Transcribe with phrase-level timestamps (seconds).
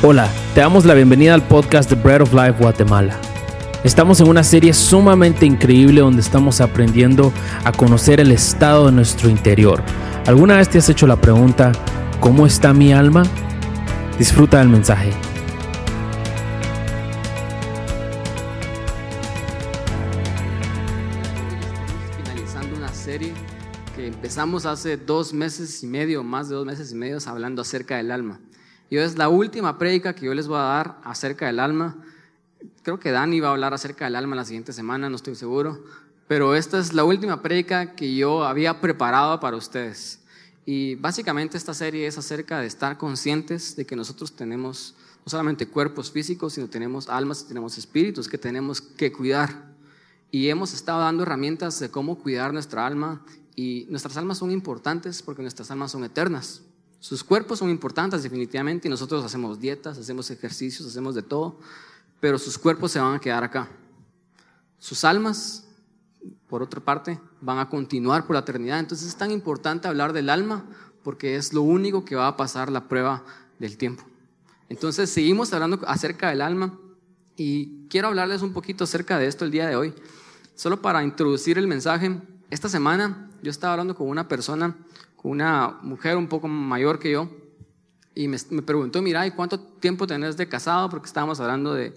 [0.00, 3.18] Hola, te damos la bienvenida al podcast The Bread of Life Guatemala.
[3.82, 7.32] Estamos en una serie sumamente increíble donde estamos aprendiendo
[7.64, 9.82] a conocer el estado de nuestro interior.
[10.24, 11.72] ¿Alguna vez te has hecho la pregunta,
[12.20, 13.24] ¿cómo está mi alma?
[14.20, 15.10] Disfruta del mensaje.
[22.16, 23.32] finalizando una serie
[23.96, 27.96] que empezamos hace dos meses y medio, más de dos meses y medio, hablando acerca
[27.96, 28.38] del alma.
[28.90, 31.96] Y es la última prédica que yo les voy a dar acerca del alma.
[32.82, 35.84] Creo que Dani va a hablar acerca del alma la siguiente semana, no estoy seguro.
[36.26, 40.20] Pero esta es la última prédica que yo había preparado para ustedes.
[40.64, 45.66] Y básicamente esta serie es acerca de estar conscientes de que nosotros tenemos no solamente
[45.66, 49.68] cuerpos físicos, sino tenemos almas y tenemos espíritus que tenemos que cuidar.
[50.30, 53.22] Y hemos estado dando herramientas de cómo cuidar nuestra alma.
[53.56, 56.62] Y nuestras almas son importantes porque nuestras almas son eternas.
[57.00, 61.58] Sus cuerpos son importantes definitivamente y nosotros hacemos dietas, hacemos ejercicios, hacemos de todo,
[62.20, 63.68] pero sus cuerpos se van a quedar acá.
[64.78, 65.64] Sus almas,
[66.48, 68.80] por otra parte, van a continuar por la eternidad.
[68.80, 70.64] Entonces es tan importante hablar del alma
[71.04, 73.24] porque es lo único que va a pasar la prueba
[73.58, 74.04] del tiempo.
[74.68, 76.78] Entonces seguimos hablando acerca del alma
[77.36, 79.94] y quiero hablarles un poquito acerca de esto el día de hoy.
[80.56, 84.76] Solo para introducir el mensaje, esta semana yo estaba hablando con una persona
[85.20, 87.28] con una mujer un poco mayor que yo
[88.14, 90.88] y me, preguntó, mira, ¿y cuánto tiempo tenés de casado?
[90.90, 91.94] Porque estábamos hablando de,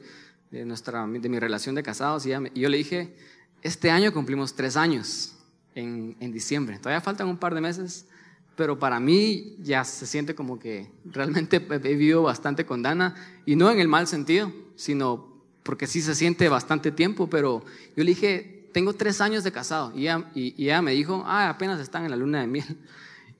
[0.52, 3.16] de nuestra, de mi relación de casados y, y, yo le dije,
[3.63, 5.36] este año cumplimos tres años
[5.73, 8.08] en, en diciembre, todavía faltan un par de meses,
[8.55, 13.56] pero para mí ya se siente como que realmente he vivido bastante con Dana y
[13.56, 17.63] no en el mal sentido, sino porque sí se siente bastante tiempo, pero
[17.95, 21.23] yo le dije, tengo tres años de casado y ella, y, y ella me dijo,
[21.25, 22.78] ah, apenas están en la luna de miel.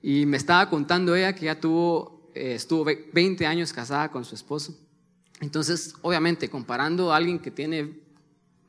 [0.02, 4.34] Y me estaba contando ella que ya tuvo, eh, estuvo 20 años casada con su
[4.34, 4.76] esposo.
[5.40, 8.00] Entonces, obviamente, comparando a alguien que tiene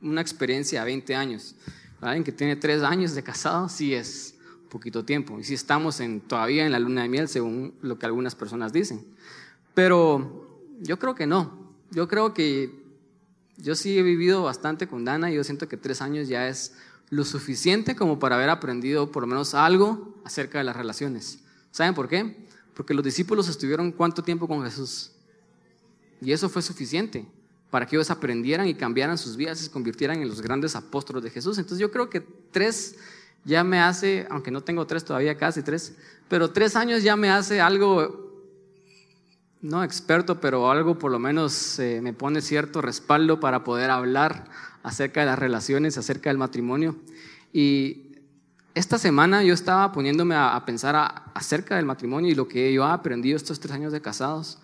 [0.00, 1.56] una experiencia de 20 años,
[2.00, 4.36] a alguien que tiene 3 años de casado, sí es
[4.68, 5.38] poquito tiempo.
[5.40, 8.72] Y sí estamos en, todavía en la luna de miel, según lo que algunas personas
[8.72, 9.04] dicen.
[9.74, 11.74] Pero yo creo que no.
[11.90, 12.84] Yo creo que
[13.56, 16.74] yo sí he vivido bastante con Dana y yo siento que 3 años ya es
[17.10, 21.40] lo suficiente como para haber aprendido por lo menos algo acerca de las relaciones.
[21.70, 22.46] ¿Saben por qué?
[22.74, 25.12] Porque los discípulos estuvieron cuánto tiempo con Jesús.
[26.20, 27.26] Y eso fue suficiente
[27.70, 31.22] para que ellos aprendieran y cambiaran sus vidas y se convirtieran en los grandes apóstolos
[31.22, 31.58] de Jesús.
[31.58, 32.96] Entonces yo creo que tres
[33.44, 35.94] ya me hace, aunque no tengo tres todavía, casi tres,
[36.28, 38.32] pero tres años ya me hace algo,
[39.60, 44.48] no experto, pero algo por lo menos eh, me pone cierto respaldo para poder hablar
[44.82, 46.96] acerca de las relaciones, acerca del matrimonio.
[47.52, 48.03] Y
[48.74, 52.90] esta semana yo estaba poniéndome a, pensar acerca del matrimonio y lo que yo he
[52.90, 54.58] aprendido estos tres años de casados.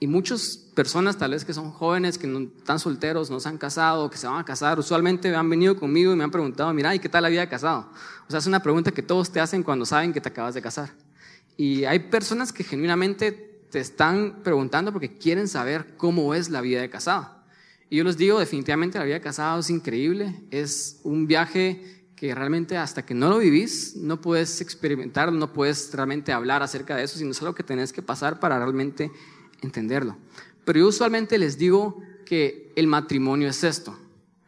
[0.00, 3.56] Y muchas personas, tal vez que son jóvenes, que no están solteros, no se han
[3.56, 6.94] casado, que se van a casar, usualmente han venido conmigo y me han preguntado, mira,
[6.94, 7.88] ¿y qué tal la vida de casado?
[8.26, 10.60] O sea, es una pregunta que todos te hacen cuando saben que te acabas de
[10.60, 10.90] casar.
[11.56, 13.30] Y hay personas que genuinamente
[13.70, 17.30] te están preguntando porque quieren saber cómo es la vida de casado.
[17.88, 22.34] Y yo les digo, definitivamente la vida de casado es increíble, es un viaje que
[22.34, 27.04] realmente hasta que no lo vivís, no puedes experimentar, no puedes realmente hablar acerca de
[27.04, 29.10] eso, sino es algo que tenés que pasar para realmente
[29.62, 30.16] entenderlo.
[30.64, 33.98] Pero yo usualmente les digo que el matrimonio es esto.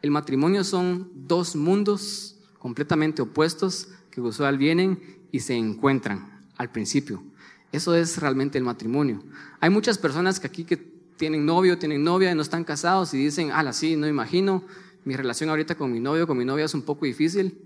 [0.01, 4.99] El matrimonio son dos mundos completamente opuestos que usualmente vienen
[5.31, 7.23] y se encuentran al principio.
[7.71, 9.23] Eso es realmente el matrimonio.
[9.59, 10.77] Hay muchas personas que aquí que
[11.17, 14.63] tienen novio, tienen novia y no están casados y dicen, ala, sí, no imagino,
[15.07, 17.57] mi relación ahorita con mi novio, con mi novia es un poco difícil.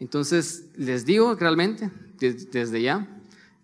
[0.00, 3.06] Entonces, les digo realmente, desde ya,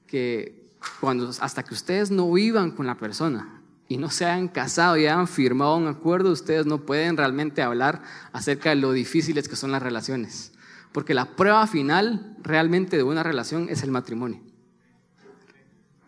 [0.07, 0.69] que
[1.01, 5.07] cuando, hasta que ustedes no vivan con la persona y no se hayan casado y
[5.07, 9.73] hayan firmado un acuerdo, ustedes no pueden realmente hablar acerca de lo difíciles que son
[9.73, 10.53] las relaciones.
[10.93, 14.43] Porque la prueba final realmente de una relación es el matrimonio.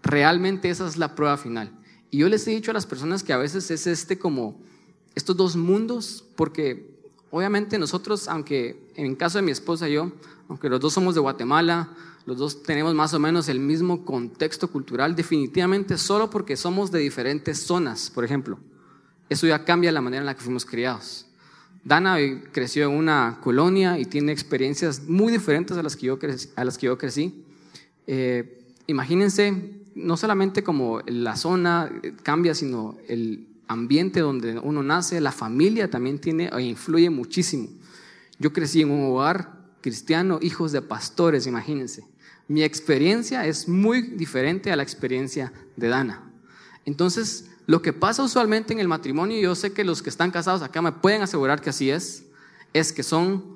[0.03, 1.73] Realmente esa es la prueba final.
[2.11, 4.61] Y yo les he dicho a las personas que a veces es este como
[5.15, 6.94] estos dos mundos, porque
[7.35, 10.13] obviamente nosotros, aunque en el caso de mi esposa y yo,
[10.49, 11.89] aunque los dos somos de Guatemala,
[12.27, 17.01] los dos tenemos más o menos el mismo contexto cultural, definitivamente solo porque somos de
[17.01, 18.61] diferentes zonas, por ejemplo.
[19.29, 21.27] Eso ya cambia la manera en la que fuimos criados.
[21.83, 22.19] Dana
[22.53, 26.51] creció en una colonia y tiene experiencias muy diferentes a las que yo crecí.
[26.55, 27.45] A las que yo crecí.
[28.07, 31.91] Eh, imagínense no solamente como la zona
[32.23, 37.69] cambia, sino el ambiente donde uno nace, la familia también tiene e influye muchísimo.
[38.39, 42.05] Yo crecí en un hogar cristiano, hijos de pastores, imagínense.
[42.49, 46.31] Mi experiencia es muy diferente a la experiencia de Dana.
[46.85, 50.63] Entonces, Lo que pasa usualmente en el matrimonio, yo sé que los que están casados
[50.63, 52.25] acá me pueden asegurar que así es,
[52.75, 53.54] es que son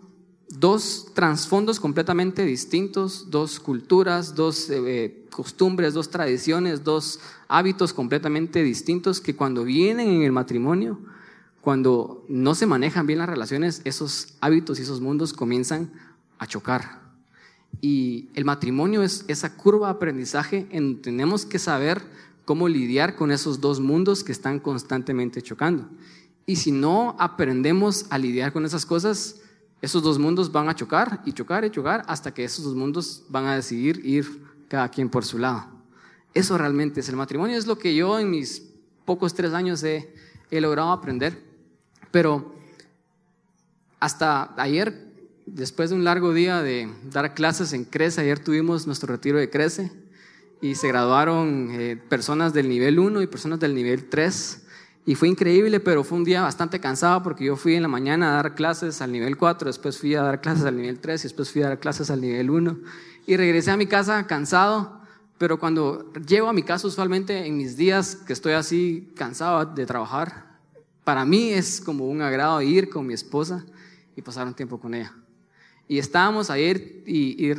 [0.49, 8.63] dos trasfondos completamente distintos, dos culturas, dos eh, eh, costumbres, dos tradiciones, dos hábitos completamente
[8.63, 10.99] distintos que cuando vienen en el matrimonio,
[11.61, 15.93] cuando no se manejan bien las relaciones, esos hábitos y esos mundos comienzan
[16.39, 17.03] a chocar.
[17.81, 22.03] Y el matrimonio es esa curva de aprendizaje en tenemos que saber
[22.45, 25.89] cómo lidiar con esos dos mundos que están constantemente chocando.
[26.47, 29.43] Y si no aprendemos a lidiar con esas cosas,
[29.81, 33.25] esos dos mundos van a chocar y chocar y chocar hasta que esos dos mundos
[33.29, 35.67] van a decidir ir cada quien por su lado.
[36.35, 38.63] Eso realmente es el matrimonio, es lo que yo en mis
[39.05, 40.13] pocos tres años he,
[40.51, 41.43] he logrado aprender.
[42.11, 42.55] Pero
[44.01, 45.07] hasta ayer,
[45.47, 49.51] después de un largo día de dar clases en Crece, ayer tuvimos nuestro retiro de
[49.51, 49.93] Crece
[50.61, 54.67] y se graduaron eh, personas del nivel 1 y personas del nivel 3
[55.09, 58.29] y fue increíble, pero fue un día bastante cansado porque yo fui en la mañana
[58.29, 61.23] a dar clases al nivel 4, después fui a dar clases al nivel 3 y
[61.23, 62.79] después fui a dar clases al nivel 1.
[63.27, 65.01] Y regresé a mi casa cansado,
[65.39, 69.87] pero cuando llego a mi casa usualmente en mis días que estoy así cansado de
[69.87, 70.45] trabajar,
[71.05, 73.65] para mí es como un agrado ir con mi esposa
[74.15, 75.15] y pasar un tiempo con ella.
[75.89, 77.55] Y estábamos ayer y, y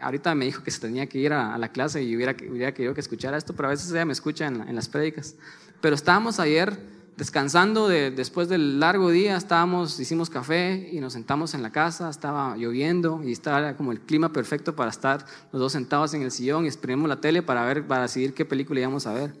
[0.00, 2.94] ahorita me dijo que se tenía que ir a, la clase y hubiera, hubiera querido
[2.94, 5.36] que escuchara esto, pero a veces ella me escucha en, en las prédicas.
[5.80, 6.78] Pero estábamos ayer
[7.16, 12.10] descansando de, después del largo día, estábamos, hicimos café y nos sentamos en la casa,
[12.10, 16.30] estaba lloviendo y estaba como el clima perfecto para estar los dos sentados en el
[16.30, 19.34] sillón y esperemos la tele para ver, para decidir qué película íbamos a ver.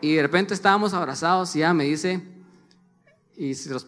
[0.00, 2.22] Y de repente estábamos abrazados y ya me dice,
[3.36, 3.86] y se los,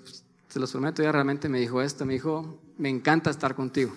[0.71, 3.93] prometo, ya realmente me dijo esto, me dijo, me encanta estar contigo.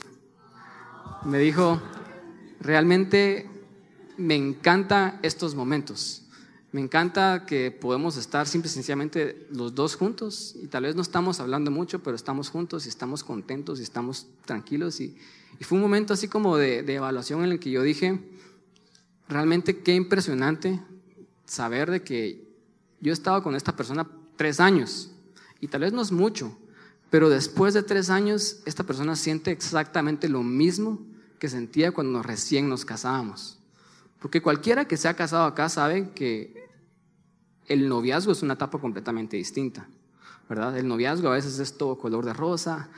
[1.25, 1.81] Me dijo,
[2.60, 3.50] realmente
[4.18, 6.21] me encantan estos momentos.
[6.72, 11.02] Me encanta que podemos estar simple y sencillamente los dos juntos y tal vez no
[11.02, 15.02] estamos hablando mucho, pero estamos juntos y estamos contentos y estamos tranquilos.
[15.02, 15.18] Y,
[15.62, 18.22] fue un momento así como de, evaluación en el que yo dije,
[19.28, 20.82] realmente qué impresionante
[21.46, 22.48] saber de que
[23.02, 24.08] yo he estado con esta persona
[24.38, 25.12] tres años
[25.60, 26.58] y tal vez no es mucho,
[27.10, 31.02] pero después de tres años esta persona siente exactamente lo mismo
[31.38, 33.60] que sentía cuando recién nos casábamos.
[34.22, 36.61] Porque cualquiera que se ha casado acá sabe que
[37.68, 39.88] el noviazgo es una etapa completamente distinta,
[40.50, 40.78] ¿verdad?
[40.78, 42.90] El noviazgo a veces es todo color de rosa,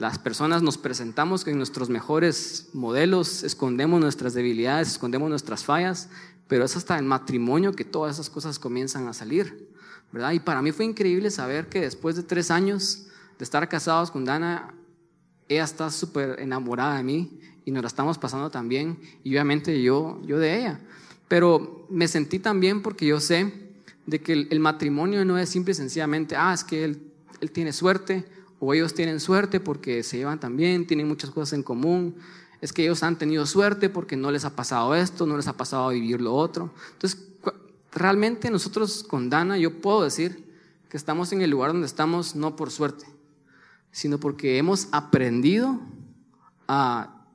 [0.00, 6.08] las personas nos presentamos en nuestros mejores modelos, escondemos nuestras debilidades, escondemos nuestras fallas,
[6.48, 9.68] pero es hasta el matrimonio que todas esas cosas comienzan a salir,
[10.10, 10.32] ¿verdad?
[10.32, 13.08] Y para mí fue increíble saber que después de tres años
[13.38, 14.74] de estar casados con Dana,
[15.50, 20.18] ella está súper enamorada de mí y nos la estamos pasando también, y obviamente yo,
[20.24, 20.80] yo de ella.
[21.28, 23.59] Pero me sentí también porque yo sé
[24.10, 27.00] de que el, matrimonio no es simple y sencillamente, ah, es que él,
[27.40, 28.26] él tiene suerte
[28.58, 32.16] o ellos tienen suerte porque se llevan también, tienen muchas cosas en común.
[32.60, 35.56] Es que ellos han tenido suerte porque no les ha pasado esto, no les ha
[35.56, 36.74] pasado vivir lo otro.
[36.92, 37.24] Entonces,
[37.92, 40.44] realmente nosotros con Dana, yo puedo decir
[40.88, 43.06] que estamos en el lugar donde estamos no por suerte,
[43.92, 45.80] sino porque hemos aprendido
[46.66, 47.26] a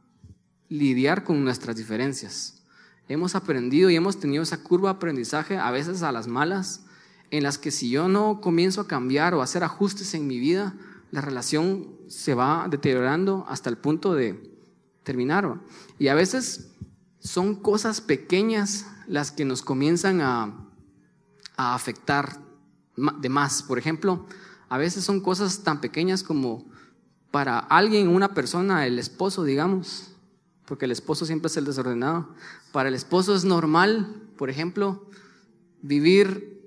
[0.67, 2.64] lidiar con nuestras diferencias
[3.07, 6.85] hemos aprendido y hemos tenido esa curva de aprendizaje, a veces a las malas,
[7.31, 10.39] en las que si yo no comienzo a cambiar o a hacer ajustes en mi
[10.39, 10.75] vida,
[11.11, 14.55] la relación se va deteriorando hasta el punto de
[15.03, 15.61] terminar.
[15.99, 16.71] Y a veces
[17.19, 20.69] son cosas pequeñas las que nos comienzan a,
[21.57, 22.39] a afectar
[22.95, 23.63] de más.
[23.63, 24.25] Por ejemplo,
[24.69, 26.65] a veces son cosas tan pequeñas como
[27.31, 30.14] para alguien, una persona, el esposo, digamos,
[30.65, 32.29] porque el esposo siempre es el desordenado.
[32.71, 35.05] Para el esposo es normal, por ejemplo,
[35.81, 36.61] vivir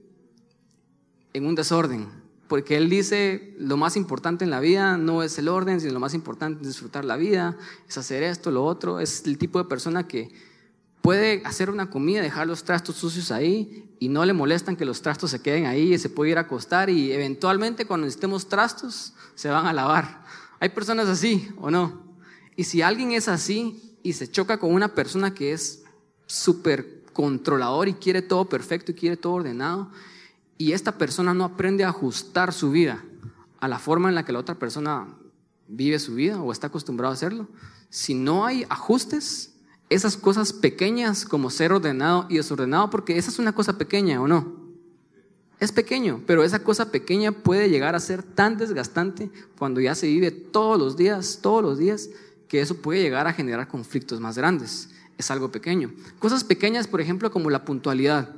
[1.33, 2.09] en un desorden,
[2.49, 6.01] porque él dice, lo más importante en la vida no es el orden, sino lo
[6.01, 9.01] más importante es disfrutar la vida, es hacer esto, lo otro.
[9.01, 10.31] Es el tipo de persona que
[11.03, 15.03] puede hacer una comida, dejar los trastos sucios ahí y no le molestan que los
[15.03, 19.15] trastos se queden ahí y se puede ir a acostar y eventualmente cuando necesitemos trastos
[19.35, 20.25] se van a lavar.
[20.61, 22.03] Hay personas así o no.
[22.57, 25.85] Y si alguien es así, y se choca con una persona que es
[26.27, 29.91] súper controlador y quiere todo perfecto y quiere todo ordenado,
[30.57, 33.05] y esta persona no aprende a ajustar su vida
[33.61, 35.09] a la forma en la que la otra persona
[35.67, 37.49] vive su vida o está acostumbrado a hacerlo,
[37.91, 39.55] si no hay ajustes,
[39.91, 44.29] esas cosas pequeñas como ser ordenado y desordenado, porque esa es una cosa pequeña o
[44.29, 44.59] no.
[45.61, 50.07] Es pequeño, pero esa cosa pequeña puede llegar a ser tan desgastante cuando ya se
[50.07, 52.11] vive todos los días, todos los días,
[52.49, 54.91] que eso puede llegar a generar conflictos más grandes.
[55.19, 55.93] Es algo pequeño.
[56.19, 58.35] Cosas pequeñas, por ejemplo, como la puntualidad.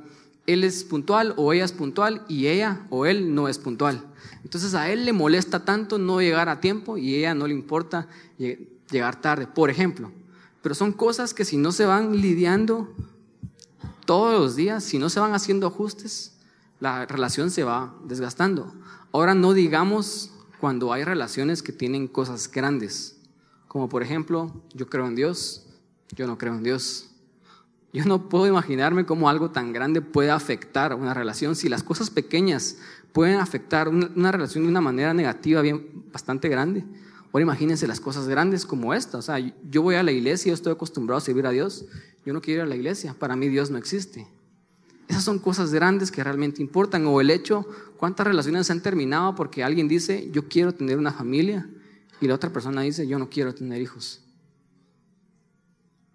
[0.47, 4.03] él es puntual o ella es puntual y ella o él no es puntual.
[4.43, 7.53] Entonces a él le molesta tanto no llegar a tiempo y a ella no le
[7.53, 10.11] importa llegar tarde, por ejemplo.
[10.61, 12.93] Pero son cosas que si no se van lidiando
[14.05, 16.33] todos los días, si no se van haciendo ajustes,
[16.79, 18.73] la relación se va desgastando.
[19.11, 23.20] Ahora no digamos cuando hay relaciones que tienen cosas grandes,
[23.71, 25.65] como por ejemplo, yo creo en Dios,
[26.13, 27.09] yo no creo en Dios.
[27.93, 31.55] Yo no puedo imaginarme cómo algo tan grande puede afectar una relación.
[31.55, 32.79] Si las cosas pequeñas
[33.13, 36.83] pueden afectar una, relación de una manera negativa bien, bastante grande,
[37.31, 39.17] ahora imagínense las cosas grandes como esta.
[39.17, 41.85] O sea, yo voy a la iglesia, yo estoy acostumbrado a servir a Dios,
[42.25, 44.27] yo no quiero ir a la iglesia, para mí Dios no existe.
[45.07, 47.05] Esas son cosas grandes que realmente importan.
[47.05, 51.13] O el hecho, cuántas relaciones se han terminado porque alguien dice, yo quiero tener una
[51.13, 51.69] familia,
[52.21, 54.21] y la otra persona dice, yo no quiero tener hijos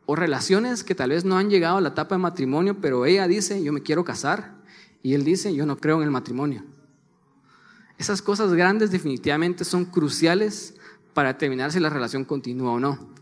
[0.06, 3.26] o relaciones que tal vez no han llegado a la etapa de matrimonio, pero ella
[3.26, 4.54] dice, yo me quiero casar,
[5.02, 6.64] y él dice, yo no creo en el matrimonio.
[7.98, 10.75] Esas cosas grandes definitivamente son cruciales
[11.12, 13.14] para determinar si la relación continúa o no.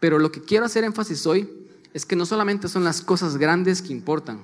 [0.00, 1.50] Pero lo que quiero hacer énfasis hoy
[1.92, 4.42] es que no solamente son las cosas grandes que importan,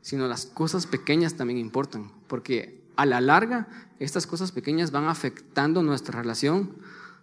[0.00, 5.82] sino las cosas pequeñas también importan, porque a la larga estas cosas pequeñas van afectando
[5.82, 6.76] nuestra relación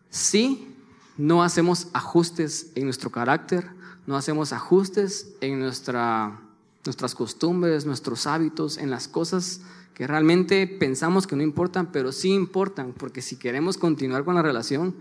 [0.10, 0.76] si
[1.18, 3.70] no hacemos ajustes en nuestro carácter,
[4.08, 6.40] no hacemos ajustes en nuestra,
[6.86, 9.62] nuestras costumbres, nuestros hábitos, en las cosas
[9.94, 14.42] que realmente pensamos que no importan, pero sí importan, porque si queremos continuar con la
[14.42, 14.96] relación,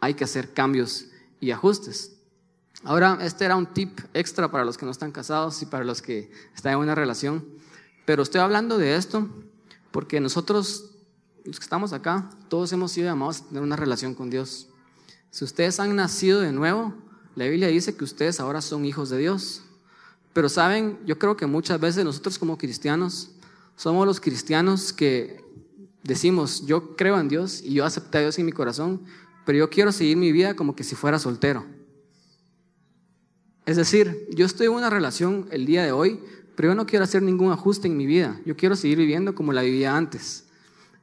[0.00, 1.06] hay que hacer cambios
[1.40, 2.12] y ajustes.
[2.84, 6.02] Ahora, este era un tip extra para los que no están casados y para los
[6.02, 7.46] que están en una relación,
[8.04, 9.28] pero estoy hablando de esto
[9.90, 10.91] porque nosotros,
[11.44, 14.68] los que estamos acá, todos hemos sido llamados a tener una relación con Dios.
[15.30, 16.94] Si ustedes han nacido de nuevo,
[17.34, 19.62] la Biblia dice que ustedes ahora son hijos de Dios.
[20.32, 23.30] Pero saben, yo creo que muchas veces nosotros como cristianos
[23.76, 25.42] somos los cristianos que
[26.02, 29.02] decimos, yo creo en Dios y yo acepté a Dios en mi corazón,
[29.44, 31.64] pero yo quiero seguir mi vida como que si fuera soltero.
[33.64, 36.20] Es decir, yo estoy en una relación el día de hoy,
[36.56, 38.40] pero yo no quiero hacer ningún ajuste en mi vida.
[38.44, 40.44] Yo quiero seguir viviendo como la vivía antes.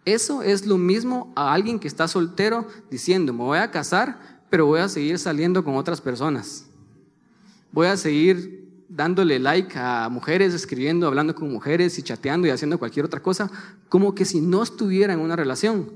[0.09, 4.65] Eso es lo mismo a alguien que está soltero diciendo, me voy a casar, pero
[4.65, 6.65] voy a seguir saliendo con otras personas.
[7.71, 12.79] Voy a seguir dándole like a mujeres, escribiendo, hablando con mujeres y chateando y haciendo
[12.79, 13.51] cualquier otra cosa,
[13.87, 15.91] como que si no estuviera en una relación.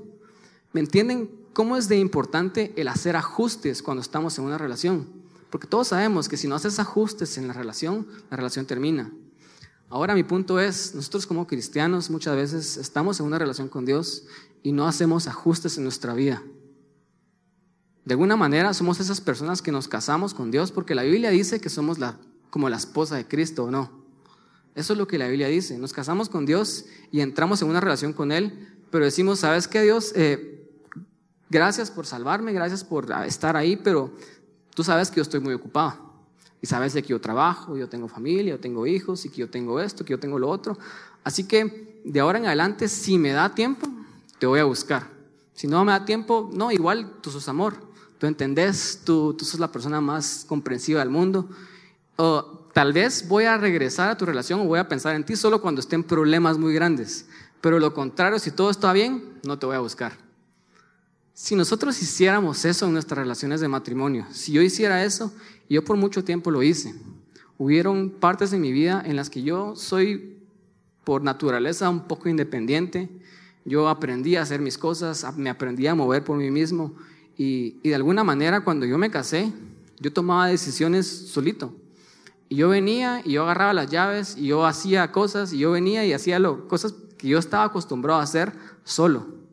[0.72, 5.08] ¿Me entienden cómo es de importante el hacer ajustes cuando estamos en una relación?
[5.50, 9.10] Porque todos sabemos que si no haces ajustes en la relación, la relación termina.
[9.88, 14.24] Ahora mi punto es, nosotros como cristianos muchas veces estamos en una relación con Dios
[14.62, 16.42] y no hacemos ajustes en nuestra vida.
[18.04, 21.60] De alguna manera somos esas personas que nos casamos con Dios porque la Biblia dice
[21.60, 22.18] que somos la,
[22.50, 24.04] como la esposa de Cristo o no.
[24.74, 25.78] Eso es lo que la Biblia dice.
[25.78, 29.82] Nos casamos con Dios y entramos en una relación con Él, pero decimos, ¿sabes qué
[29.82, 30.12] Dios?
[30.16, 30.68] Eh,
[31.48, 34.12] gracias por salvarme, gracias por estar ahí, pero
[34.74, 36.13] tú sabes que yo estoy muy ocupado.
[36.64, 39.80] Y sabes que yo trabajo, yo tengo familia, yo tengo hijos y que yo tengo
[39.80, 40.78] esto, que yo tengo lo otro.
[41.22, 43.86] Así que de ahora en adelante, si me da tiempo,
[44.38, 45.06] te voy a buscar.
[45.52, 47.74] Si no me da tiempo, no, igual tú sos amor.
[48.16, 51.50] Tú entendés, tú, tú sos la persona más comprensiva del mundo.
[52.16, 55.36] O tal vez voy a regresar a tu relación o voy a pensar en ti
[55.36, 57.26] solo cuando estén problemas muy grandes.
[57.60, 60.23] Pero lo contrario, si todo está bien, no te voy a buscar.
[61.36, 65.34] Si nosotros hiciéramos eso en nuestras relaciones de matrimonio, si yo hiciera eso,
[65.68, 66.94] y yo por mucho tiempo lo hice,
[67.58, 70.38] hubieron partes de mi vida en las que yo soy
[71.02, 73.10] por naturaleza un poco independiente,
[73.64, 76.94] yo aprendí a hacer mis cosas, me aprendí a mover por mí mismo
[77.36, 79.52] y, de alguna manera cuando yo me casé,
[79.98, 81.74] yo tomaba decisiones solito.
[82.48, 86.06] Y yo venía y yo agarraba las llaves y yo hacía cosas y yo venía
[86.06, 88.52] y hacía lo, cosas que yo estaba acostumbrado a hacer
[88.84, 89.43] solo.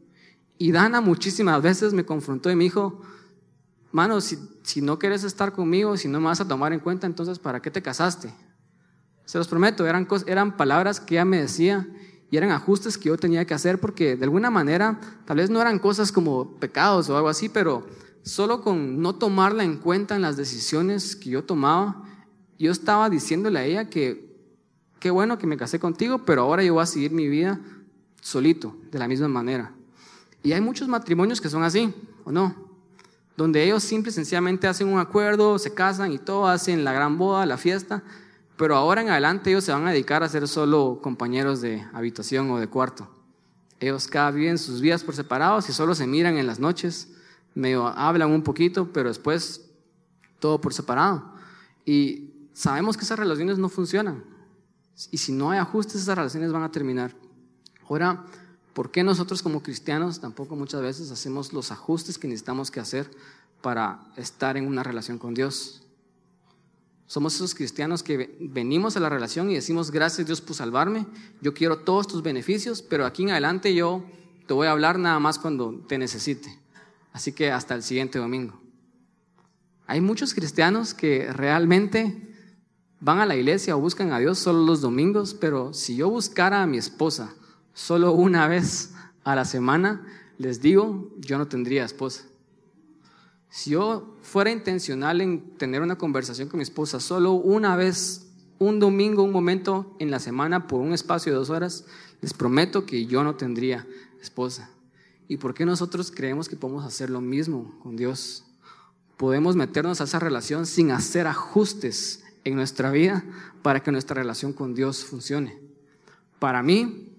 [0.61, 3.01] Y Dana muchísimas veces me confrontó y me dijo,
[3.91, 4.37] mano, si,
[4.79, 7.71] no quieres estar conmigo, si no me vas a tomar en cuenta, entonces ¿para qué
[7.71, 8.31] te casaste?
[9.25, 11.89] Se los prometo, eran, eran palabras que ella me decía
[12.29, 15.59] y eran ajustes que yo tenía que hacer porque de alguna manera tal vez no
[15.59, 17.87] eran cosas como pecados o algo así, pero
[18.21, 22.03] solo con no tomarla en cuenta en las decisiones que yo tomaba,
[22.59, 24.31] yo estaba diciéndole a ella que
[24.99, 27.59] qué bueno que me casé contigo, pero ahora yo voy a seguir mi vida
[28.21, 29.73] solito, de la misma manera.
[30.43, 31.93] Y hay muchos matrimonios que son así,
[32.25, 32.55] ¿o no?
[33.37, 37.17] Donde ellos simple y sencillamente hacen un acuerdo, se casan y todo, hacen la gran
[37.17, 38.03] boda, la fiesta,
[38.57, 42.51] pero ahora en adelante ellos se van a dedicar a ser solo compañeros de habitación
[42.51, 43.09] o de cuarto.
[43.79, 47.09] Ellos cada viven sus vidas por separados y solo se miran en las noches,
[47.55, 49.69] medio hablan un poquito, pero después
[50.39, 51.33] todo por separado.
[51.85, 54.23] Y sabemos que esas relaciones no funcionan.
[55.09, 57.15] Y si no hay ajustes, esas relaciones van a terminar.
[57.89, 58.25] Ahora,
[58.73, 63.09] ¿por qué nosotros como cristianos tampoco muchas veces hacemos los ajustes que necesitamos que hacer
[63.61, 65.83] para estar en una relación con Dios?
[67.07, 71.05] Somos esos cristianos que venimos a la relación y decimos, gracias Dios por salvarme,
[71.41, 74.05] yo quiero todos tus beneficios, pero aquí en adelante yo
[74.47, 76.57] te voy a hablar nada más cuando te necesite.
[77.11, 78.61] Así que hasta el siguiente domingo.
[79.87, 82.33] Hay muchos cristianos que realmente
[83.01, 86.63] van a la iglesia o buscan a Dios solo los domingos, pero si yo buscara
[86.63, 87.33] a mi esposa
[87.73, 90.05] solo una vez a la semana,
[90.37, 92.23] les digo, yo no tendría esposa.
[93.49, 98.79] Si yo fuera intencional en tener una conversación con mi esposa solo una vez, un
[98.79, 101.85] domingo, un momento en la semana por un espacio de dos horas,
[102.21, 103.87] les prometo que yo no tendría
[104.21, 104.69] esposa.
[105.27, 108.45] ¿Y por qué nosotros creemos que podemos hacer lo mismo con Dios?
[109.17, 113.23] Podemos meternos a esa relación sin hacer ajustes en nuestra vida
[113.61, 115.59] para que nuestra relación con Dios funcione.
[116.39, 117.10] Para mí,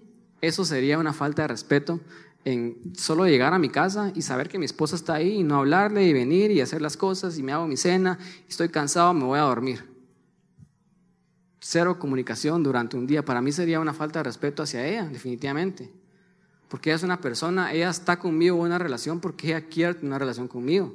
[0.43, 2.01] eso sería una falta de respeto
[2.43, 5.55] en solo llegar a mi casa y saber que mi esposa está ahí y no
[5.55, 9.13] hablarle y venir y hacer las cosas y me hago mi cena, y estoy cansado,
[9.13, 9.85] me voy a dormir.
[11.61, 13.23] Cero comunicación durante un día.
[13.23, 15.89] Para mí sería una falta de respeto hacia ella, definitivamente.
[16.67, 20.19] Porque ella es una persona, ella está conmigo en una relación porque ella quiere una
[20.19, 20.93] relación conmigo.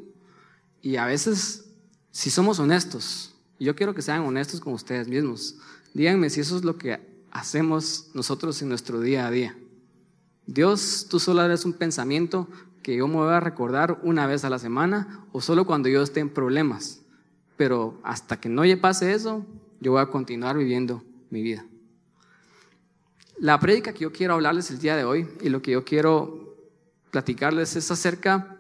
[0.83, 1.71] Y a veces,
[2.11, 5.57] si somos honestos, yo quiero que sean honestos con ustedes mismos,
[5.95, 9.57] díganme si eso es lo que hacemos nosotros en nuestro día a día.
[10.47, 12.49] Dios, tú solo eres un pensamiento
[12.83, 16.03] que yo me voy a recordar una vez a la semana o solo cuando yo
[16.03, 17.03] esté en problemas.
[17.57, 19.45] Pero hasta que no pase eso,
[19.81, 21.67] yo voy a continuar viviendo mi vida.
[23.39, 26.57] La prédica que yo quiero hablarles el día de hoy y lo que yo quiero
[27.11, 28.57] platicarles es acerca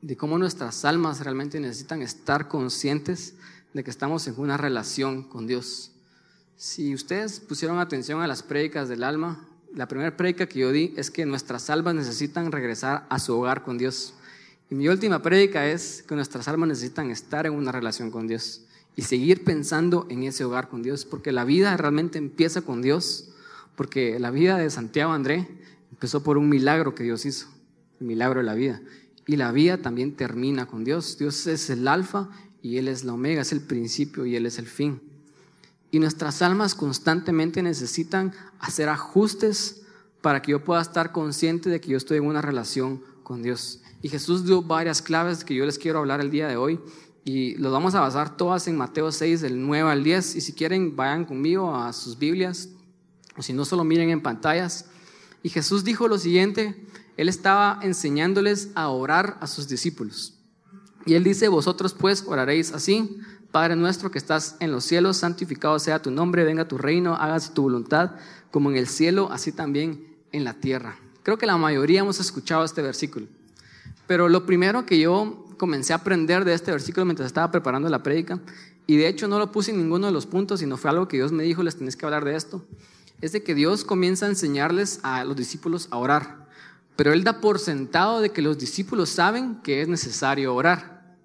[0.00, 3.34] de cómo nuestras almas realmente necesitan estar conscientes
[3.74, 5.95] de que estamos en una relación con Dios.
[6.58, 10.94] Si ustedes pusieron atención a las prédicas del alma, la primera prédica que yo di
[10.96, 14.14] es que nuestras almas necesitan regresar a su hogar con Dios.
[14.70, 18.62] Y mi última prédica es que nuestras almas necesitan estar en una relación con Dios
[18.96, 23.34] y seguir pensando en ese hogar con Dios, porque la vida realmente empieza con Dios,
[23.74, 25.46] porque la vida de Santiago André
[25.90, 27.48] empezó por un milagro que Dios hizo,
[28.00, 28.80] el milagro de la vida.
[29.26, 31.18] Y la vida también termina con Dios.
[31.18, 32.30] Dios es el alfa
[32.62, 35.02] y Él es la omega, es el principio y Él es el fin.
[35.96, 39.80] Y nuestras almas constantemente necesitan hacer ajustes
[40.20, 43.80] para que yo pueda estar consciente de que yo estoy en una relación con Dios.
[44.02, 46.78] Y Jesús dio varias claves que yo les quiero hablar el día de hoy.
[47.24, 50.36] Y los vamos a basar todas en Mateo 6, del 9 al 10.
[50.36, 52.68] Y si quieren, vayan conmigo a sus Biblias.
[53.38, 54.90] O si no, solo miren en pantallas.
[55.42, 56.76] Y Jesús dijo lo siguiente.
[57.16, 60.34] Él estaba enseñándoles a orar a sus discípulos.
[61.06, 63.18] Y él dice, vosotros pues oraréis así.
[63.50, 67.52] Padre nuestro que estás en los cielos, santificado sea tu nombre, venga tu reino, hágase
[67.52, 68.12] tu voluntad,
[68.50, 70.96] como en el cielo, así también en la tierra.
[71.22, 73.26] Creo que la mayoría hemos escuchado este versículo.
[74.06, 78.02] Pero lo primero que yo comencé a aprender de este versículo mientras estaba preparando la
[78.02, 78.40] prédica,
[78.86, 81.16] y de hecho no lo puse en ninguno de los puntos, sino fue algo que
[81.16, 82.64] Dios me dijo, les tenéis que hablar de esto,
[83.20, 86.46] es de que Dios comienza a enseñarles a los discípulos a orar.
[86.94, 91.16] Pero Él da por sentado de que los discípulos saben que es necesario orar.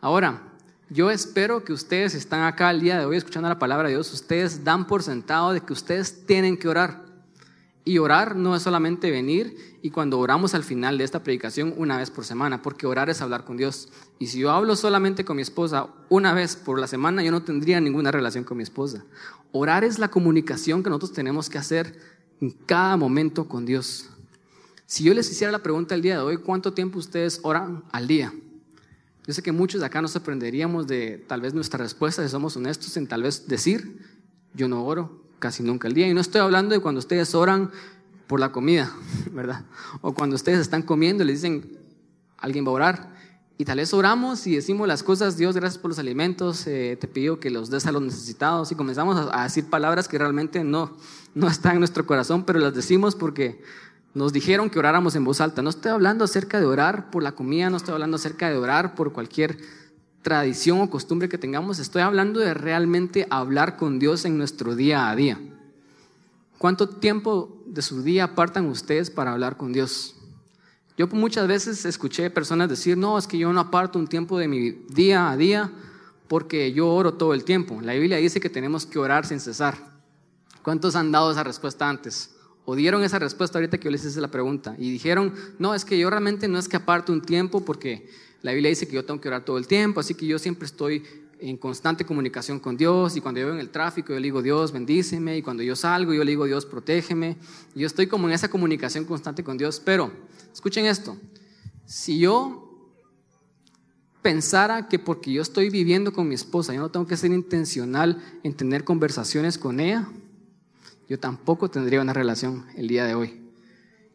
[0.00, 0.45] Ahora,
[0.88, 4.12] yo espero que ustedes están acá el día de hoy escuchando la palabra de Dios,
[4.12, 7.04] ustedes dan por sentado de que ustedes tienen que orar.
[7.84, 11.96] Y orar no es solamente venir y cuando oramos al final de esta predicación una
[11.98, 13.88] vez por semana, porque orar es hablar con Dios.
[14.18, 17.42] Y si yo hablo solamente con mi esposa una vez por la semana, yo no
[17.42, 19.04] tendría ninguna relación con mi esposa.
[19.52, 21.96] Orar es la comunicación que nosotros tenemos que hacer
[22.40, 24.10] en cada momento con Dios.
[24.86, 28.08] Si yo les hiciera la pregunta el día de hoy, ¿cuánto tiempo ustedes oran al
[28.08, 28.32] día?
[29.26, 32.56] Yo sé que muchos de acá nos sorprenderíamos de tal vez nuestra respuesta, si somos
[32.56, 33.98] honestos, en tal vez decir,
[34.54, 36.06] yo no oro casi nunca al día.
[36.06, 37.72] Y no estoy hablando de cuando ustedes oran
[38.28, 38.92] por la comida,
[39.32, 39.64] ¿verdad?
[40.00, 41.76] O cuando ustedes están comiendo y le dicen,
[42.38, 43.16] alguien va a orar.
[43.58, 47.08] Y tal vez oramos y decimos las cosas, Dios, gracias por los alimentos, eh, te
[47.08, 48.70] pido que los des a los necesitados.
[48.70, 50.96] Y comenzamos a, a decir palabras que realmente no,
[51.34, 53.60] no están en nuestro corazón, pero las decimos porque
[54.16, 55.60] nos dijeron que oráramos en voz alta.
[55.60, 58.94] No estoy hablando acerca de orar por la comida, no estoy hablando acerca de orar
[58.94, 59.58] por cualquier
[60.22, 65.10] tradición o costumbre que tengamos, estoy hablando de realmente hablar con Dios en nuestro día
[65.10, 65.38] a día.
[66.56, 70.16] ¿Cuánto tiempo de su día apartan ustedes para hablar con Dios?
[70.96, 74.48] Yo muchas veces escuché personas decir, no, es que yo no aparto un tiempo de
[74.48, 75.70] mi día a día
[76.26, 77.82] porque yo oro todo el tiempo.
[77.82, 79.76] La Biblia dice que tenemos que orar sin cesar.
[80.62, 82.35] ¿Cuántos han dado esa respuesta antes?
[82.66, 85.84] O dieron esa respuesta ahorita que yo les hice la pregunta y dijeron, no, es
[85.84, 88.10] que yo realmente no es que aparto un tiempo porque
[88.42, 90.66] la Biblia dice que yo tengo que orar todo el tiempo, así que yo siempre
[90.66, 91.02] estoy
[91.38, 94.72] en constante comunicación con Dios y cuando yo en el tráfico yo le digo Dios
[94.72, 97.36] bendíceme y cuando yo salgo yo le digo Dios protégeme.
[97.74, 100.10] yo estoy como en esa comunicación constante con Dios, pero
[100.52, 101.16] escuchen esto,
[101.84, 102.64] si yo
[104.22, 108.20] pensara que porque yo estoy viviendo con mi esposa, yo no tengo que ser intencional
[108.42, 110.08] en tener conversaciones con ella,
[111.08, 113.40] yo tampoco tendría una relación el día de hoy.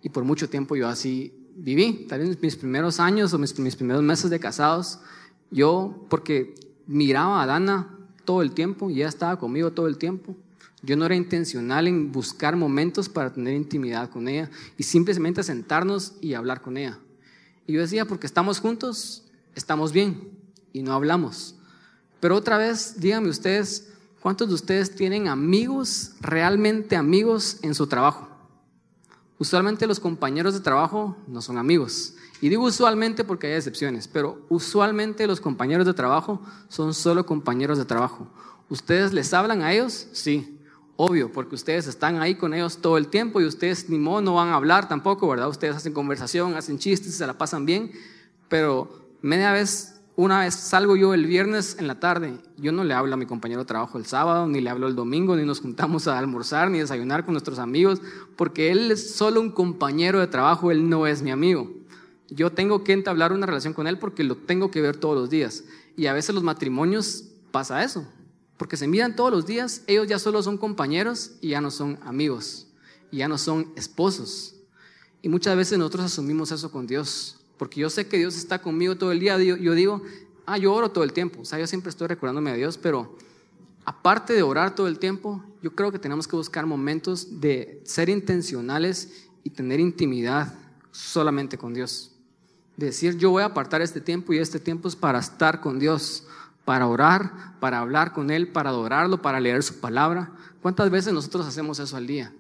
[0.01, 2.06] Y por mucho tiempo yo así viví.
[2.10, 4.99] Tal vez mis primeros años o mis, mis primeros meses de casados,
[5.51, 6.56] yo, porque
[6.88, 10.36] miraba a Dana todo el tiempo y ella estaba conmigo todo el tiempo.
[10.84, 16.15] Yo no era intencional en buscar momentos para tener intimidad con ella y simplemente sentarnos
[16.21, 16.97] y hablar con ella.
[17.67, 20.32] Y yo decía, porque estamos juntos, estamos bien
[20.73, 21.56] y no hablamos.
[22.19, 23.90] Pero otra vez, díganme ustedes,
[24.22, 28.28] ¿cuántos de ustedes tienen amigos, realmente amigos en su trabajo?
[29.38, 32.14] Usualmente los compañeros de trabajo no son amigos.
[32.42, 37.78] Y digo usualmente porque hay excepciones, pero usualmente los compañeros de trabajo son solo compañeros
[37.78, 38.28] de trabajo.
[38.70, 40.08] ¿Ustedes les hablan a ellos?
[40.12, 40.60] Sí,
[40.96, 44.36] obvio, porque ustedes están ahí con ellos todo el tiempo y ustedes ni modo no
[44.36, 45.50] van a hablar tampoco, ¿verdad?
[45.50, 47.92] Ustedes hacen conversación, hacen chistes, se la pasan bien,
[48.48, 52.93] pero media vez una vez salgo yo el viernes en la tarde, yo no le
[52.93, 55.62] hablo a mi compañero de trabajo el sábado, ni le hablo el domingo, ni nos
[55.62, 58.02] juntamos a almorzar, ni desayunar con nuestros amigos,
[58.36, 61.71] porque él es solo un compañero de trabajo, él no es mi amigo.
[62.30, 65.30] Yo tengo que entablar una relación con él porque lo tengo que ver todos los
[65.30, 65.63] días.
[65.97, 68.06] Y a veces los matrimonios pasa eso,
[68.58, 72.00] porque se miran todos los días, ellos ya solo son compañeros y ya no son
[72.04, 72.67] amigos,
[73.12, 74.56] y ya no son esposos.
[75.21, 78.95] Y muchas veces nosotros asumimos eso con Dios porque yo sé que Dios está conmigo
[78.97, 79.38] todo el día.
[79.38, 80.02] Yo digo,
[80.47, 83.15] ah, yo oro todo el tiempo, o sea, yo siempre estoy recordándome a Dios, pero
[83.86, 88.10] aparte de orar todo el tiempo, yo creo que tenemos que buscar momentos de ser
[88.10, 90.56] intencionales y tener intimidad
[90.89, 92.13] solamente con Dios.
[92.78, 95.78] De decir, yo voy a apartar este tiempo y este tiempo es para estar con
[95.78, 96.26] Dios,
[96.65, 100.32] para orar, para hablar con Él, para adorarlo, para leer su palabra.
[100.63, 102.34] ¿Cuántas veces nosotros hacemos eso al día?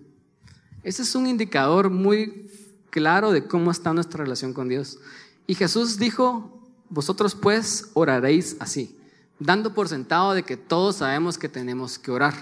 [0.81, 2.49] Ese es un indicador muy
[2.91, 4.99] claro de cómo está nuestra relación con Dios.
[5.47, 8.99] Y Jesús dijo, vosotros pues oraréis así,
[9.39, 12.35] dando por sentado de que todos sabemos que tenemos que orar.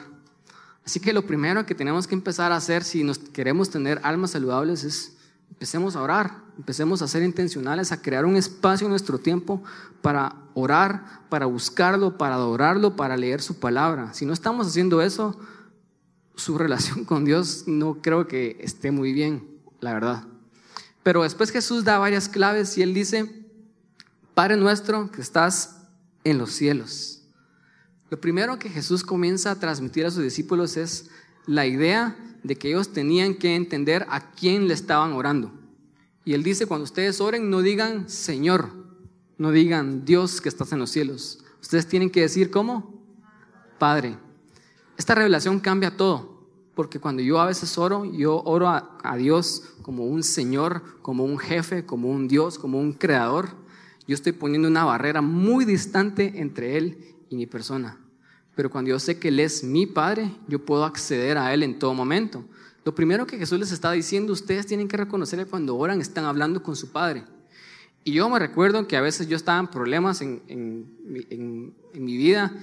[0.85, 4.31] Así que lo primero que tenemos que empezar a hacer si nos queremos tener almas
[4.31, 5.15] saludables es
[5.49, 9.61] empecemos a orar, empecemos a ser intencionales, a crear un espacio en nuestro tiempo
[10.01, 14.13] para orar, para buscarlo, para adorarlo, para leer su palabra.
[14.13, 15.39] Si no estamos haciendo eso,
[16.35, 19.47] su relación con Dios no creo que esté muy bien,
[19.81, 20.23] la verdad.
[21.03, 23.45] Pero después Jesús da varias claves y él dice,
[24.33, 25.81] Padre nuestro que estás
[26.23, 27.23] en los cielos.
[28.09, 31.09] Lo primero que Jesús comienza a transmitir a sus discípulos es
[31.45, 35.51] la idea de que ellos tenían que entender a quién le estaban orando.
[36.25, 38.71] Y él dice, cuando ustedes oren, no digan Señor,
[39.37, 41.39] no digan Dios que estás en los cielos.
[41.61, 43.03] Ustedes tienen que decir ¿cómo?
[43.77, 44.17] Padre.
[44.97, 46.38] Esta revelación cambia todo
[46.79, 51.37] porque cuando yo a veces oro, yo oro a, Dios como un Señor, como un
[51.37, 53.49] jefe, como un Dios, como un creador.
[54.07, 57.97] Yo estoy poniendo una barrera muy distante entre Él y mi persona.
[58.55, 61.79] Pero cuando yo sé que Él es mi Padre, yo puedo acceder a Él en
[61.79, 62.45] todo momento.
[62.85, 66.23] Lo primero que Jesús les está diciendo, ustedes tienen que reconocer que cuando oran están
[66.23, 67.25] hablando con su Padre.
[68.05, 70.95] Y yo me recuerdo que a veces yo estaba en problemas en,
[71.93, 72.53] mi vida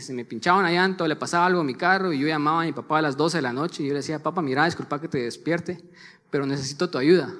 [0.00, 2.62] se me pinchaba una llanta o le pasaba algo a mi carro y yo llamaba
[2.62, 4.64] a mi papá a las 12 de la noche y yo le decía, papá, mira,
[4.64, 5.82] disculpa que te despierte,
[6.30, 7.32] pero necesito tu ayuda.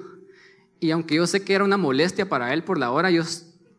[0.79, 3.23] Y aunque yo sé que era una molestia para él por la hora, yo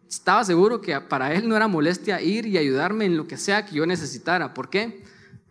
[0.08, 3.66] estaba seguro que para él no era molestia ir y ayudarme en lo que sea
[3.66, 4.54] que yo necesitara.
[4.54, 5.04] ¿Por qué?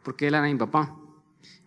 [0.04, 0.96] Porque él era mi papá.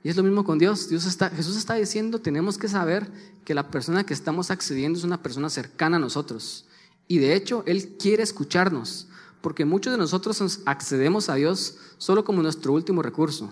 [0.03, 0.89] Y es lo mismo con Dios.
[0.89, 3.11] Dios está, Jesús está diciendo, tenemos que saber
[3.45, 6.67] que la persona que estamos accediendo es una persona cercana a nosotros.
[7.07, 9.08] Y de hecho, Él quiere escucharnos
[9.49, 13.51] porque muchos de nosotros accedemos a Dios solo como nuestro último recurso.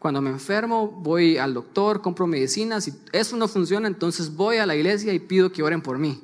[0.00, 4.66] Cuando me enfermo, voy al doctor, compro medicinas, y eso no funciona, entonces voy a
[4.66, 6.20] la iglesia y pido que oren por mí.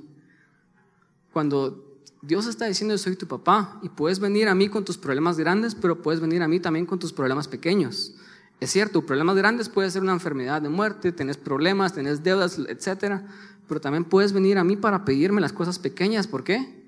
[1.32, 5.38] Cuando Dios está diciendo, soy tu papá, y puedes venir a mí con tus problemas
[5.38, 8.12] grandes, pero puedes venir a mí también con tus problemas pequeños.
[8.58, 13.22] Es cierto, problemas grandes puede ser una enfermedad de muerte, tenés problemas, tenés deudas, etc.
[13.68, 16.26] Pero también puedes venir a mí para pedirme las cosas pequeñas.
[16.26, 16.85] ¿Por qué?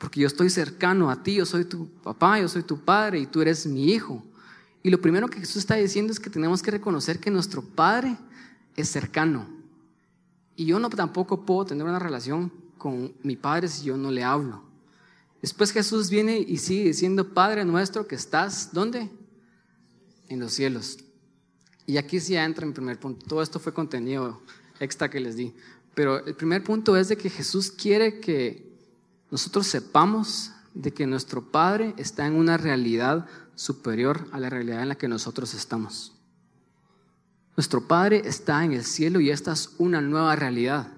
[0.00, 3.26] Porque yo estoy cercano a ti, yo soy tu papá, yo soy tu padre y
[3.26, 4.24] tú eres mi hijo.
[4.82, 8.16] Y lo primero que Jesús está diciendo es que tenemos que reconocer que nuestro Padre
[8.76, 9.46] es cercano.
[10.56, 14.24] Y yo no tampoco puedo tener una relación con mi Padre si yo no le
[14.24, 14.62] hablo.
[15.42, 19.10] Después Jesús viene y sigue diciendo, Padre nuestro que estás, ¿dónde?
[20.30, 20.96] En los cielos.
[21.84, 23.26] Y aquí sí entra mi primer punto.
[23.26, 24.40] Todo esto fue contenido
[24.78, 25.52] extra que les di.
[25.94, 28.69] Pero el primer punto es de que Jesús quiere que
[29.30, 34.88] nosotros sepamos de que nuestro Padre está en una realidad superior a la realidad en
[34.88, 36.12] la que nosotros estamos.
[37.56, 40.92] Nuestro Padre está en el cielo y esta es una nueva realidad.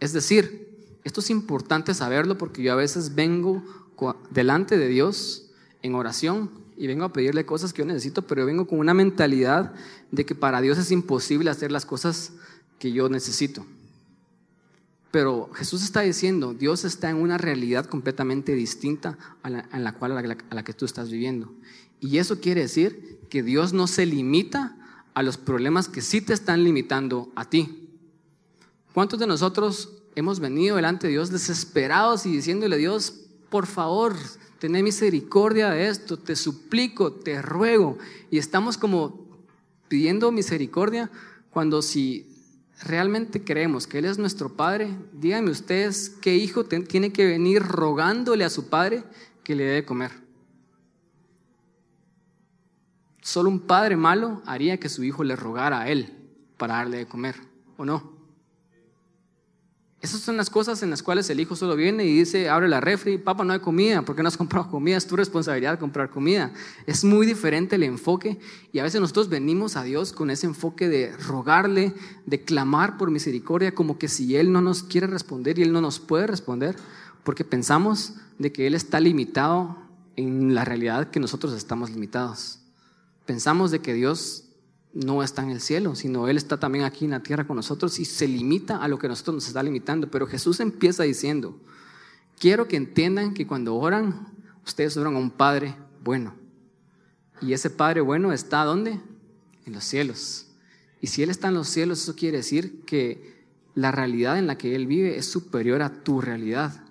[0.00, 0.68] Es decir,
[1.04, 3.62] esto es importante saberlo porque yo a veces vengo
[4.30, 5.50] delante de Dios
[5.82, 8.94] en oración y vengo a pedirle cosas que yo necesito, pero yo vengo con una
[8.94, 9.74] mentalidad
[10.12, 12.32] de que para Dios es imposible hacer las cosas
[12.78, 13.66] que yo necesito.
[15.10, 20.18] Pero Jesús está diciendo, Dios está en una realidad completamente distinta a la, la cual
[20.18, 21.52] a la que tú estás viviendo.
[22.00, 24.76] Y eso quiere decir que Dios no se limita
[25.14, 27.88] a los problemas que sí te están limitando a ti.
[28.92, 34.14] ¿Cuántos de nosotros hemos venido delante de Dios desesperados y diciéndole, Dios, por favor,
[34.58, 37.98] ten misericordia de esto, te suplico, te ruego?
[38.30, 39.26] Y estamos como
[39.88, 41.10] pidiendo misericordia
[41.50, 42.27] cuando si
[42.82, 48.44] realmente creemos que Él es nuestro Padre, díganme ustedes qué hijo tiene que venir rogándole
[48.44, 49.04] a su Padre
[49.42, 50.12] que le dé comer.
[53.22, 56.14] Solo un padre malo haría que su hijo le rogara a Él
[56.56, 57.36] para darle de comer,
[57.76, 58.17] ¿o no?
[60.00, 62.80] Esas son las cosas en las cuales el hijo solo viene y dice, abre la
[62.80, 64.96] refri, papá, no hay comida, ¿por qué no has comprado comida?
[64.96, 66.52] Es tu responsabilidad comprar comida.
[66.86, 68.38] Es muy diferente el enfoque
[68.72, 71.94] y a veces nosotros venimos a Dios con ese enfoque de rogarle,
[72.26, 75.80] de clamar por misericordia, como que si Él no nos quiere responder y Él no
[75.80, 76.76] nos puede responder,
[77.24, 79.76] porque pensamos de que Él está limitado
[80.14, 82.60] en la realidad que nosotros estamos limitados.
[83.26, 84.47] Pensamos de que Dios
[84.94, 87.98] no está en el cielo, sino Él está también aquí en la tierra con nosotros
[87.98, 90.10] y se limita a lo que nosotros nos está limitando.
[90.10, 91.58] Pero Jesús empieza diciendo,
[92.38, 94.28] quiero que entiendan que cuando oran,
[94.66, 96.34] ustedes oran a un Padre bueno.
[97.40, 99.00] Y ese Padre bueno está ¿dónde?
[99.66, 100.46] En los cielos.
[101.00, 104.58] Y si Él está en los cielos, eso quiere decir que la realidad en la
[104.58, 106.82] que Él vive es superior a tu realidad.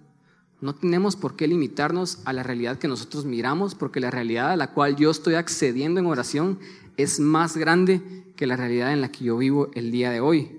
[0.61, 4.55] No tenemos por qué limitarnos a la realidad que nosotros miramos, porque la realidad a
[4.55, 6.59] la cual yo estoy accediendo en oración
[6.97, 8.01] es más grande
[8.35, 10.57] que la realidad en la que yo vivo el día de hoy.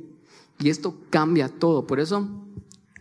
[0.61, 1.87] Y esto cambia todo.
[1.87, 2.29] Por eso,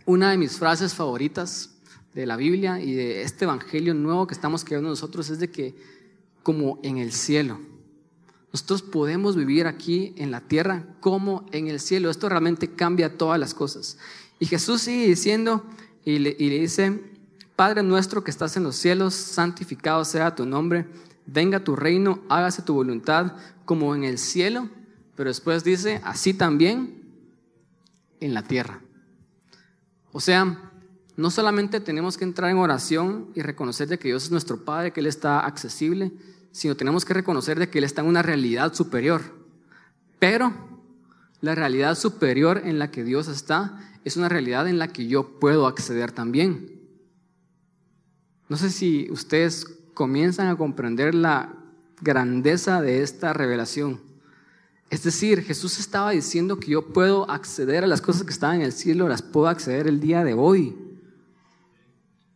[0.04, 1.70] una de mis frases favoritas
[2.14, 5.74] de la Biblia y de este Evangelio nuevo que estamos creando nosotros es de que,
[6.42, 7.60] como en el cielo,
[8.52, 12.10] nosotros podemos vivir aquí en la tierra como en el cielo.
[12.10, 13.98] Esto realmente cambia todas las cosas.
[14.40, 15.64] Y Jesús sigue diciendo
[16.04, 17.00] y le, y le dice,
[17.54, 20.86] Padre nuestro que estás en los cielos, santificado sea tu nombre
[21.28, 23.32] venga tu reino, hágase tu voluntad
[23.64, 24.68] como en el cielo,
[25.14, 27.02] pero después dice, así también
[28.20, 28.80] en la tierra.
[30.10, 30.72] O sea,
[31.16, 34.92] no solamente tenemos que entrar en oración y reconocer de que Dios es nuestro Padre,
[34.92, 36.12] que Él está accesible,
[36.50, 39.22] sino tenemos que reconocer de que Él está en una realidad superior.
[40.18, 40.52] Pero
[41.40, 45.38] la realidad superior en la que Dios está es una realidad en la que yo
[45.38, 46.80] puedo acceder también.
[48.48, 51.52] No sé si ustedes comienzan a comprender la
[52.00, 54.00] grandeza de esta revelación.
[54.90, 58.62] Es decir, Jesús estaba diciendo que yo puedo acceder a las cosas que están en
[58.62, 60.76] el cielo, las puedo acceder el día de hoy.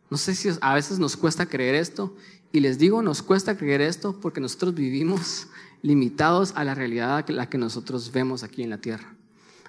[0.09, 2.13] No sé si a veces nos cuesta creer esto,
[2.51, 5.47] y les digo, nos cuesta creer esto porque nosotros vivimos
[5.81, 9.15] limitados a la realidad la que nosotros vemos aquí en la tierra.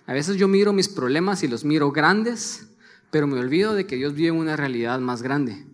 [0.05, 2.67] A veces yo miro mis problemas y los miro grandes,
[3.13, 5.65] pero me olvido de que Dios vive una realidad más grande.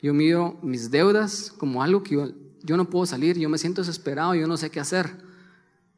[0.00, 2.14] Yo miro mis deudas como algo que
[2.62, 5.10] yo, no puedo salir, yo me siento desesperado, yo no sé qué hacer.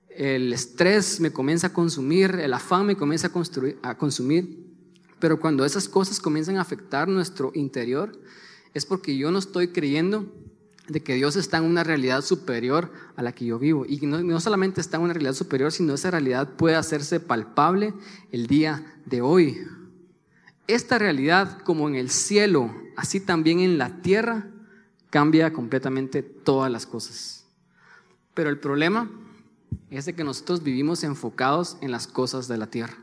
[0.09, 4.67] El estrés me comienza a consumir, el afán me comienza a, a consumir.
[5.19, 8.19] Pero cuando esas cosas comienzan a afectar nuestro interior,
[8.73, 10.27] es porque yo no estoy creyendo
[10.89, 13.85] de que Dios está en una realidad superior a la que yo vivo.
[13.87, 17.95] Y no, no, solamente está en una realidad superior, sino esa realidad puede hacerse palpable
[18.33, 19.59] el día de hoy.
[20.71, 24.47] Esta realidad, como en el cielo, así también en la tierra
[25.11, 27.45] cambia completamente todas las cosas.
[28.35, 29.11] Pero el problema
[29.91, 32.97] es de que nosotros vivimos enfocados en las cosas de la tierra.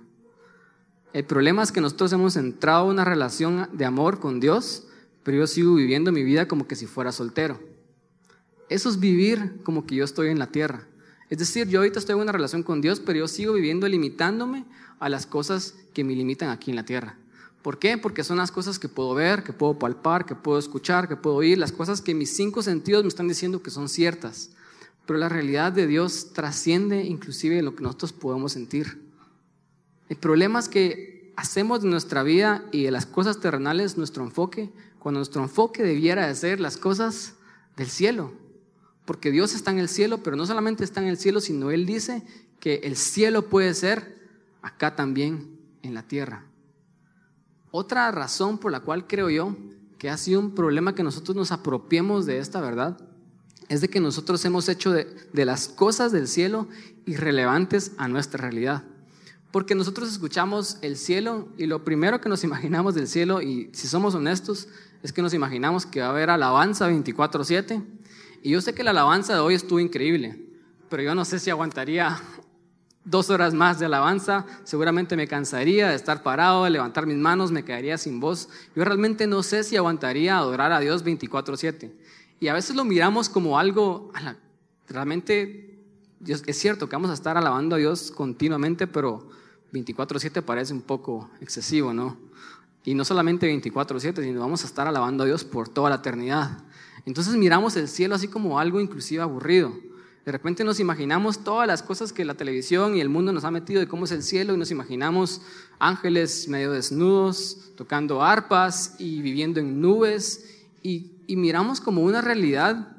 [1.12, 4.88] El problema es que nosotros hemos entrado en una relación de amor con Dios,
[5.23, 7.60] pero yo sigo viviendo mi vida como que si fuera soltero.
[8.69, 10.88] Eso es vivir como que yo estoy en la tierra.
[11.30, 14.63] Es decir, yo ahorita estoy en una relación con Dios, pero yo sigo viviendo limitándome
[15.01, 17.17] a las cosas que me limitan aquí en la tierra.
[17.62, 17.98] ¿Por qué?
[17.98, 21.36] Porque son las cosas que puedo ver, que puedo palpar, que puedo escuchar, que puedo
[21.36, 24.52] oír, las cosas que mis cinco sentidos me están diciendo que son ciertas.
[25.06, 29.02] Pero la realidad de Dios trasciende inclusive lo que nosotros podemos sentir.
[30.10, 34.72] El problema es que hacemos de nuestra vida y de las cosas terrenales nuestro enfoque,
[35.00, 37.36] cuando nuestro enfoque debiera de ser las cosas
[37.76, 38.34] del cielo.
[39.06, 41.86] Porque Dios está en el cielo, pero no solamente está en el cielo, sino Él
[41.86, 42.24] dice
[42.60, 44.17] que el cielo puede ser
[44.62, 46.47] acá también en la tierra.
[47.80, 49.56] Otra razón por la cual creo yo
[50.00, 52.98] que ha sido un problema que nosotros nos apropiemos de esta verdad
[53.70, 56.68] es de que nosotros hemos hecho de, de, las cosas del cielo
[57.06, 58.84] irrelevantes a nuestra realidad.
[59.52, 63.88] Porque nosotros escuchamos el cielo y lo primero que nos imaginamos del cielo, y si
[63.88, 64.70] somos honestos,
[65.04, 67.86] es que nos imaginamos que va a haber alabanza 24/7.
[68.42, 70.44] Y yo sé que la alabanza de hoy estuvo increíble,
[70.90, 72.20] pero yo no sé si aguantaría
[73.10, 77.52] dos horas más de alabanza, seguramente me cansaría de estar parado, de levantar mis manos,
[77.52, 78.50] me quedaría sin voz.
[78.76, 81.93] Yo realmente no sé si aguantaría adorar a Dios 24/7.
[82.41, 84.12] Y a veces lo miramos como algo,
[84.88, 85.80] realmente
[86.26, 89.30] es cierto que vamos a estar alabando a Dios continuamente, pero
[89.72, 92.17] 24/7 parece un poco excesivo, ¿no?
[92.84, 96.63] Y no solamente 24/7, sino vamos a estar alabando a Dios por toda la eternidad.
[97.06, 99.74] Entonces miramos el cielo así como algo inclusive aburrido.
[100.28, 103.50] De repente nos imaginamos todas las cosas que la televisión y el mundo nos ha
[103.50, 105.40] metido de cómo es el cielo y nos imaginamos
[105.80, 112.98] ángeles medio desnudos, tocando arpas y viviendo en nubes y, miramos como una realidad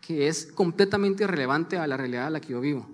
[0.00, 2.88] que es completamente irrelevante a la realidad a la que yo vivo.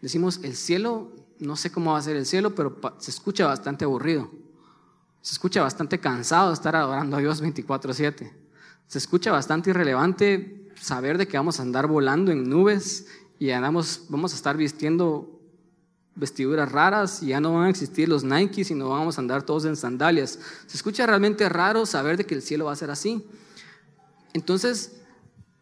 [0.00, 3.84] Decimos, el cielo, no sé cómo va a ser el cielo, pero se escucha bastante
[3.84, 4.28] aburrido.
[5.20, 8.32] Se escucha bastante cansado estar adorando a Dios 24/7.
[8.88, 13.06] Se escucha bastante irrelevante saber de que vamos a andar volando en nubes
[13.38, 15.40] y andamos, vamos a estar vistiendo
[16.16, 19.64] vestiduras raras y ya no van a existir los Nike, sino vamos a andar todos
[19.64, 20.40] en sandalias.
[20.66, 23.24] Se escucha realmente raro saber de que el cielo va a ser así.
[24.32, 24.96] Entonces,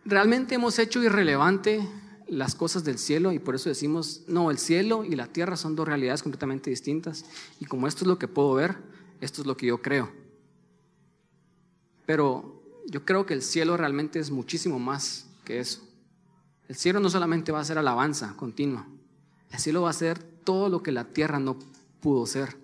[0.06, 1.86] realmente hemos hecho irrelevante
[2.26, 5.76] las cosas del cielo y por eso decimos, no, el cielo y la tierra son
[5.76, 7.26] dos realidades completamente distintas
[7.58, 8.78] y como esto es lo que puedo ver,
[9.20, 10.10] esto es lo que yo creo.
[12.06, 12.59] Pero
[12.90, 15.80] yo creo que el cielo realmente es muchísimo más que eso.
[16.68, 18.86] El cielo no solamente va a ser alabanza continua,
[19.50, 21.56] el cielo va a ser todo lo que la tierra no
[22.00, 22.56] pudo ser.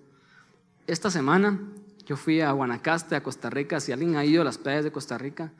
[0.85, 1.59] Esta semana
[2.05, 4.91] yo fui a Guanacaste, a Costa Rica, si alguien ha ido a las playas de
[4.91, 5.53] Costa Rica,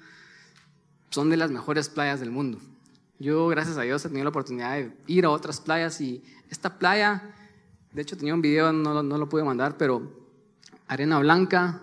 [1.11, 2.59] son de las mejores playas del mundo.
[3.19, 6.77] Yo, gracias a Dios, he tenido la oportunidad de ir a otras playas y esta
[6.77, 7.33] playa,
[7.93, 10.27] de hecho tenía un video, no, no lo pude mandar, pero
[10.87, 11.81] arena blanca,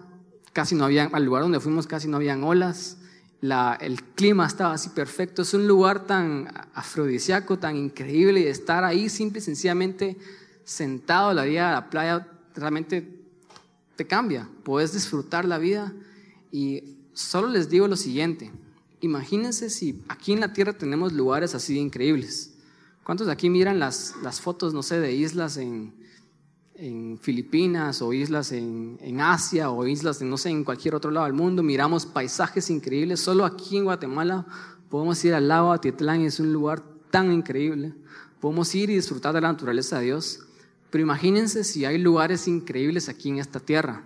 [0.54, 2.96] casi no había, al lugar donde fuimos casi no habían olas,
[3.42, 8.84] la, el clima estaba así perfecto, es un lugar tan afrodisíaco, tan increíble y estar
[8.84, 10.16] ahí simple y sencillamente
[10.64, 13.20] sentado la vida a la playa realmente
[13.96, 15.92] te cambia, puedes disfrutar la vida.
[16.50, 18.50] Y solo les digo lo siguiente,
[19.00, 22.54] imagínense si aquí en la tierra tenemos lugares así de increíbles.
[23.02, 25.92] ¿Cuántos de aquí miran las, las fotos, no sé, de islas en,
[26.76, 31.26] en Filipinas o islas en, en, Asia o islas no sé, en cualquier otro lado
[31.26, 33.20] del mundo, miramos paisajes increíbles.
[33.20, 34.46] Solo aquí en Guatemala
[34.88, 37.94] podemos ir al lago Atitlán es un lugar tan increíble.
[38.40, 40.40] Podemos ir y disfrutar de la naturaleza de Dios.
[40.90, 44.04] Pero imagínense si hay lugares increíbles aquí en esta tierra.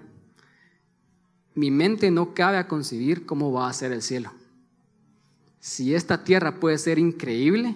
[1.54, 4.30] Mi mente no cabe a concebir cómo va a ser el cielo.
[5.58, 7.74] Si esta tierra puede ser increíble,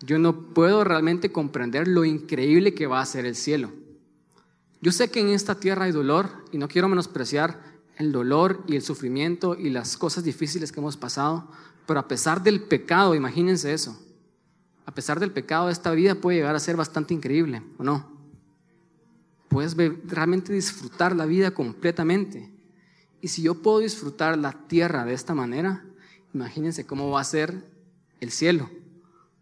[0.00, 3.70] yo no puedo realmente comprender lo increíble que va a ser el cielo.
[4.82, 7.62] Yo sé que en esta tierra hay dolor y no quiero menospreciar
[7.98, 11.48] el dolor y el sufrimiento y las cosas difíciles que hemos pasado,
[11.86, 13.96] pero a pesar del pecado, imagínense eso,
[14.84, 18.10] a pesar del pecado, esta vida puede llegar a ser bastante increíble, ¿o no?
[19.48, 22.52] Puedes realmente disfrutar la vida completamente.
[23.20, 25.84] Y si yo puedo disfrutar la tierra de esta manera,
[26.34, 27.70] imagínense cómo va a ser
[28.18, 28.68] el cielo,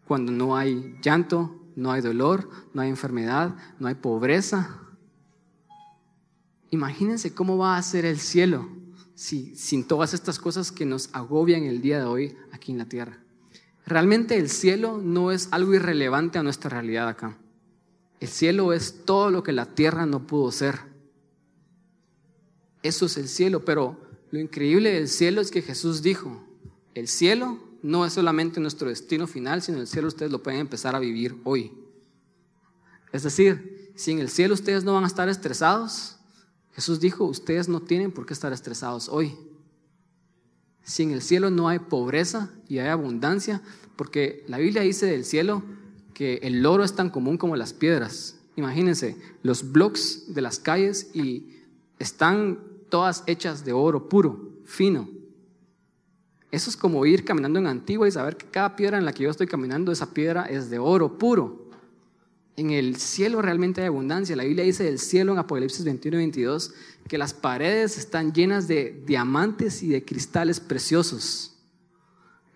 [0.05, 4.77] cuando no hay llanto, no hay dolor, no hay enfermedad, no hay pobreza,
[6.71, 8.67] Imagínense cómo va a ser el cielo
[9.13, 12.85] si, sin todas estas cosas que nos agobian el día de hoy aquí en la
[12.85, 13.21] tierra.
[13.85, 17.37] Realmente el cielo no es algo irrelevante a nuestra realidad acá.
[18.21, 20.79] El cielo es todo lo que la tierra no pudo ser.
[22.83, 23.99] Eso es el cielo, pero
[24.31, 26.41] lo increíble del cielo es que Jesús dijo,
[26.95, 30.95] el cielo no es solamente nuestro destino final, sino el cielo ustedes lo pueden empezar
[30.95, 31.73] a vivir hoy.
[33.11, 36.17] Es decir, si en el cielo ustedes no van a estar estresados,
[36.73, 39.35] Jesús dijo, ustedes no tienen por qué estar estresados hoy.
[40.83, 43.61] Si en el cielo no hay pobreza y hay abundancia,
[43.95, 45.63] porque la Biblia dice del cielo
[46.13, 48.39] que el oro es tan común como las piedras.
[48.55, 51.61] Imagínense, los blocks de las calles y
[51.99, 52.59] están
[52.89, 55.09] todas hechas de oro puro, fino.
[56.51, 59.23] Eso es como ir caminando en Antigua y saber que cada piedra en la que
[59.23, 61.69] yo estoy caminando, esa piedra es de oro puro.
[62.61, 64.35] En el cielo realmente hay abundancia.
[64.35, 66.71] La Biblia dice del cielo en Apocalipsis 21 y 22
[67.07, 71.57] que las paredes están llenas de diamantes y de cristales preciosos.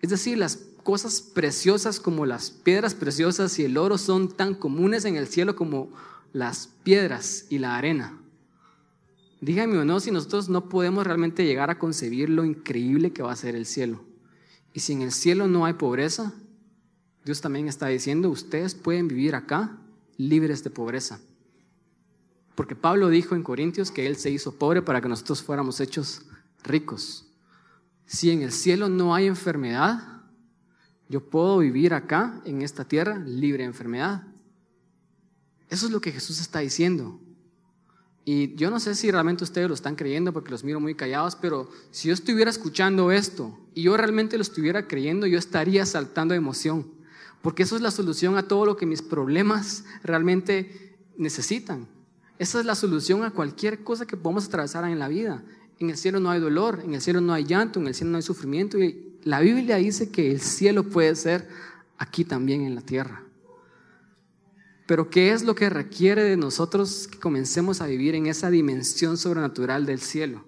[0.00, 5.04] Es decir, las cosas preciosas como las piedras preciosas y el oro son tan comunes
[5.06, 5.90] en el cielo como
[6.32, 8.16] las piedras y la arena.
[9.40, 13.32] díganme o no si nosotros no podemos realmente llegar a concebir lo increíble que va
[13.32, 14.04] a ser el cielo.
[14.72, 16.32] Y si en el cielo no hay pobreza,
[17.24, 19.80] Dios también está diciendo, ustedes pueden vivir acá
[20.16, 21.20] libres de pobreza.
[22.54, 26.22] Porque Pablo dijo en Corintios que Él se hizo pobre para que nosotros fuéramos hechos
[26.64, 27.26] ricos.
[28.06, 30.22] Si en el cielo no hay enfermedad,
[31.08, 34.24] yo puedo vivir acá, en esta tierra, libre de enfermedad.
[35.68, 37.20] Eso es lo que Jesús está diciendo.
[38.24, 41.36] Y yo no sé si realmente ustedes lo están creyendo porque los miro muy callados,
[41.36, 46.32] pero si yo estuviera escuchando esto y yo realmente lo estuviera creyendo, yo estaría saltando
[46.32, 46.95] de emoción.
[47.46, 51.86] Porque eso es la solución a todo lo que mis problemas realmente necesitan.
[52.40, 55.44] Esa es la solución a cualquier cosa que podamos atravesar en la vida.
[55.78, 58.10] En el cielo no hay dolor, en el cielo no hay llanto, en el cielo
[58.10, 58.80] no hay sufrimiento.
[58.82, 61.48] Y la Biblia dice que el cielo puede ser
[61.98, 63.22] aquí también en la tierra.
[64.88, 69.16] Pero ¿qué es lo que requiere de nosotros que comencemos a vivir en esa dimensión
[69.16, 70.44] sobrenatural del cielo?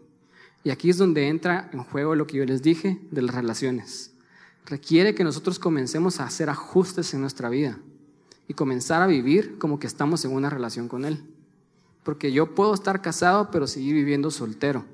[0.65, 4.18] Y aquí es donde entra en juego lo que yo les dije de las relaciones.
[4.69, 7.79] Requiere que nosotros comencemos a hacer ajustes en nuestra vida
[8.47, 11.25] y comenzar a vivir como que estamos en una relación con Él.
[12.03, 14.85] Porque yo puedo estar casado pero seguir viviendo soltero.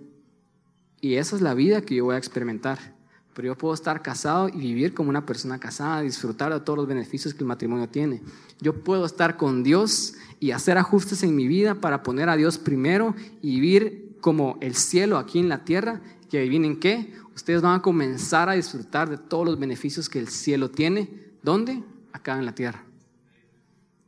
[1.01, 2.95] Y esa es la vida que yo voy a experimentar.
[3.35, 6.87] Pero yo puedo estar casado y vivir como una persona casada, disfrutar de todos los
[6.87, 8.23] beneficios que el matrimonio tiene.
[8.61, 12.59] Yo puedo estar con Dios y hacer ajustes en mi vida para poner a Dios
[12.59, 16.01] primero y vivir como el cielo aquí en la tierra.
[16.31, 20.29] Que adivinen qué, ustedes van a comenzar a disfrutar de todos los beneficios que el
[20.29, 21.11] cielo tiene.
[21.43, 21.83] ¿Dónde?
[22.13, 22.85] Acá en la tierra.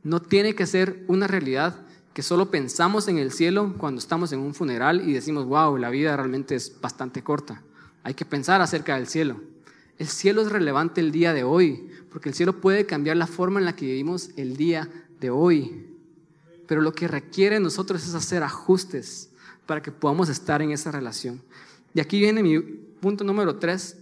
[0.03, 1.81] No tiene que ser una realidad
[2.13, 5.89] que solo pensamos en el cielo cuando estamos en un funeral y decimos, wow, la
[5.89, 7.61] vida realmente es bastante corta.
[8.03, 9.39] Hay que pensar acerca del cielo.
[9.97, 13.59] El cielo es relevante el día de hoy, porque el cielo puede cambiar la forma
[13.59, 15.87] en la que vivimos el día de hoy.
[16.67, 19.29] Pero lo que requiere nosotros es hacer ajustes
[19.65, 21.41] para que podamos estar en esa relación.
[21.93, 23.97] Y aquí viene mi punto número tres,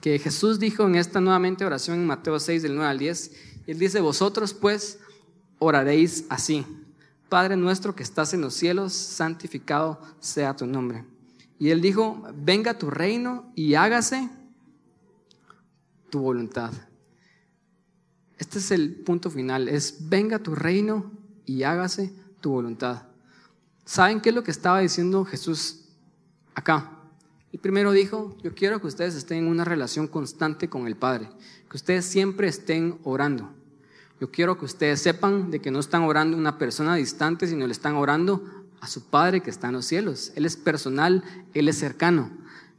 [0.00, 3.32] que Jesús dijo en esta nuevamente oración en Mateo 6, del 9 al 10.
[3.66, 4.98] Él dice, vosotros pues
[5.58, 6.66] oraréis así.
[7.28, 11.04] Padre nuestro que estás en los cielos, santificado sea tu nombre.
[11.58, 14.28] Y él dijo, venga tu reino y hágase
[16.10, 16.72] tu voluntad.
[18.36, 21.12] Este es el punto final, es venga tu reino
[21.46, 23.04] y hágase tu voluntad.
[23.84, 25.84] ¿Saben qué es lo que estaba diciendo Jesús
[26.54, 27.01] acá?
[27.52, 31.28] El primero dijo, yo quiero que ustedes estén en una relación constante con el Padre,
[31.70, 33.52] que ustedes siempre estén orando.
[34.20, 37.66] Yo quiero que ustedes sepan de que no están orando a una persona distante, sino
[37.66, 38.42] le están orando
[38.80, 40.32] a su Padre que está en los cielos.
[40.34, 41.22] Él es personal,
[41.52, 42.30] Él es cercano.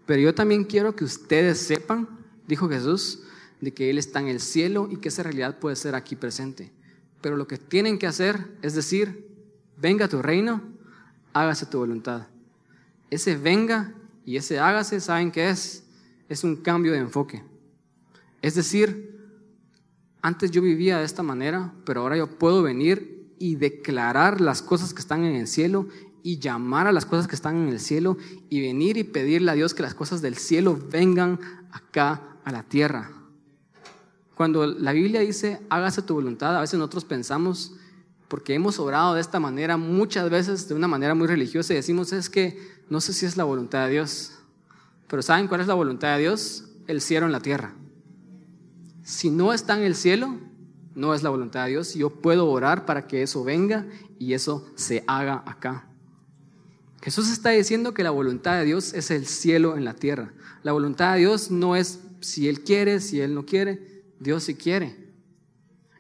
[0.08, 2.10] Pero yo también quiero que ustedes sepan,
[2.48, 3.20] dijo Jesús,
[3.62, 6.72] de que Él está en el cielo y que esa realidad puede ser aquí presente.
[7.22, 9.28] Pero lo que tienen que hacer es decir,
[9.78, 10.64] venga tu reino,
[11.32, 12.28] hágase tu voluntad.
[13.10, 13.94] Ese venga
[14.26, 15.84] y ese hágase, ¿saben qué es?
[16.30, 17.44] Es un cambio de enfoque.
[18.42, 19.14] Es decir,
[20.22, 24.94] antes yo vivía de esta manera, pero ahora yo puedo venir y declarar las cosas
[24.94, 25.88] que están en el cielo
[26.24, 28.18] y llamar a las cosas que están en el cielo
[28.50, 31.40] y venir y pedirle a Dios que las cosas del cielo vengan
[31.72, 33.12] acá a la tierra.
[34.36, 37.76] Cuando la Biblia dice, hágase tu voluntad, a veces nosotros pensamos,
[38.30, 42.14] porque hemos orado de esta manera muchas veces, de una manera muy religiosa, y decimos,
[42.14, 42.58] es que
[42.90, 44.32] no sé si es la voluntad de Dios.
[45.08, 46.66] Pero ¿saben cuál es la voluntad de Dios?
[46.88, 47.74] El cielo en la tierra.
[49.04, 50.38] Si no está en el cielo,
[50.96, 51.94] no es la voluntad de Dios.
[51.94, 53.86] Yo puedo orar para que eso venga
[54.20, 55.88] y eso se haga acá.
[57.02, 60.32] Jesús está diciendo que la voluntad de Dios es el cielo en la tierra.
[60.64, 64.04] La voluntad de Dios no es si Él quiere, si Él no quiere.
[64.20, 64.96] Dios sí quiere.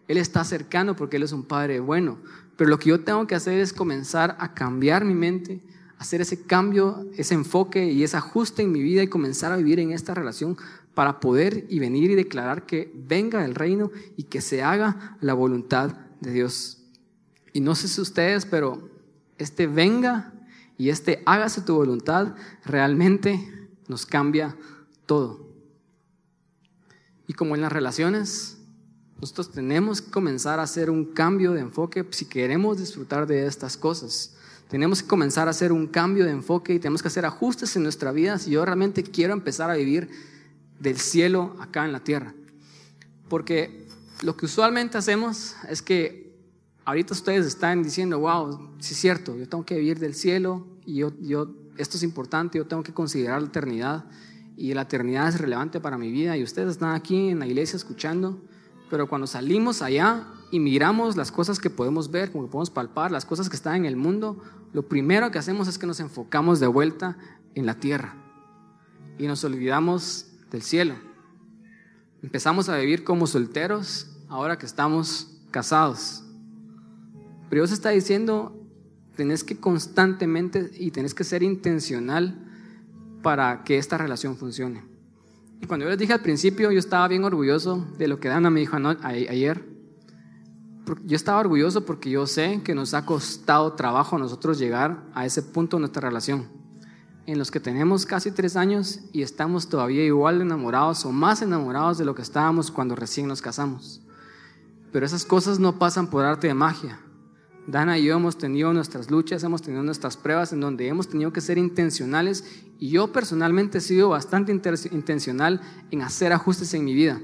[0.08, 2.20] Él está cercano porque Él es un Padre bueno.
[2.56, 5.62] Pero lo que yo tengo que hacer es comenzar a cambiar mi mente,
[6.04, 9.80] hacer ese cambio, ese enfoque y ese ajuste en mi vida y comenzar a vivir
[9.80, 10.58] en esta relación
[10.94, 15.34] para poder y venir y declarar que venga el reino y que se haga la
[15.34, 16.84] voluntad de Dios.
[17.54, 18.90] Y no sé si ustedes, pero
[19.38, 20.34] este venga
[20.78, 22.36] y este hágase tu voluntad
[22.66, 24.58] realmente nos cambia
[25.06, 25.48] todo.
[27.28, 28.58] Y como en las relaciones,
[29.22, 33.78] nosotros tenemos que comenzar a hacer un cambio de enfoque si queremos disfrutar de estas
[33.78, 34.33] cosas.
[34.74, 37.84] Tenemos que comenzar a hacer un cambio de enfoque y tenemos que hacer ajustes en
[37.84, 40.10] nuestra vida si yo realmente quiero empezar a vivir
[40.80, 42.34] del cielo acá en la tierra.
[43.30, 43.88] Porque
[44.24, 46.36] lo que usualmente hacemos es que
[46.86, 50.96] ahorita ustedes están diciendo, wow, sí es cierto, yo tengo que vivir del cielo y
[50.96, 54.06] yo, yo, esto es importante, yo tengo que considerar la eternidad
[54.58, 57.78] y la eternidad es relevante para mi vida y ustedes están aquí en la iglesia
[57.78, 58.42] escuchando,
[58.90, 63.12] pero cuando salimos allá y miramos las cosas que podemos ver, como que podemos palpar,
[63.12, 64.42] las cosas que están en el mundo,
[64.74, 67.18] lo primero que hacemos es que nos enfocamos de vuelta
[67.56, 68.16] en la tierra
[69.18, 70.96] y nos olvidamos del cielo.
[72.24, 76.24] Empezamos a vivir como solteros ahora que estamos casados.
[77.50, 78.60] Pero Dios está diciendo,
[79.16, 82.40] tenés que constantemente y tenés que ser intencional
[83.22, 84.84] para que esta relación funcione.
[85.62, 88.50] Y cuando yo les dije al principio, yo estaba bien orgulloso de lo que Dana
[88.50, 89.73] me dijo ayer.
[91.06, 95.26] Yo estaba orgulloso porque yo sé que nos ha costado trabajo a nosotros llegar a
[95.26, 96.64] ese punto de nuestra relación
[97.26, 101.98] en los que tenemos casi tres años y estamos todavía igual enamorados o más enamorados
[101.98, 104.02] de lo que estábamos cuando recién nos casamos.
[104.92, 107.00] Pero esas cosas no pasan por arte de magia.
[107.66, 111.32] Dana y yo hemos tenido nuestras luchas, hemos tenido nuestras pruebas en donde hemos tenido
[111.32, 112.44] que ser intencionales
[112.78, 115.62] y yo personalmente he sido bastante intencional
[115.92, 117.22] en hacer ajustes en mi vida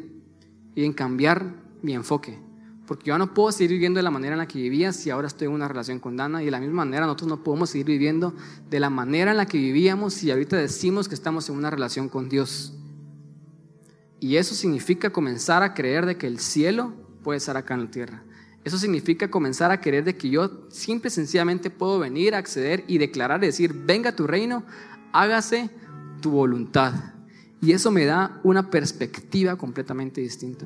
[0.75, 2.48] y en cambiar mi enfoque.
[2.89, 5.27] Porque yo no puedo seguir viviendo de la manera en la que vivía si ahora
[5.27, 6.41] estoy en una relación con Dana.
[6.41, 8.33] Y de la misma manera nosotros no podemos seguir viviendo
[8.67, 12.09] de la manera en la que vivíamos si ahorita decimos que estamos en una relación
[12.09, 12.73] con Dios.
[14.19, 17.91] Y eso significa comenzar a creer de que el cielo puede estar acá en la
[17.91, 18.23] tierra.
[18.63, 22.97] Eso significa comenzar a creer de que yo simple y sencillamente puedo venir, acceder y
[22.97, 24.63] declarar, decir, venga tu reino,
[25.13, 25.69] hágase
[26.21, 26.95] tu voluntad.
[27.61, 30.65] Y eso me da una perspectiva completamente distinta.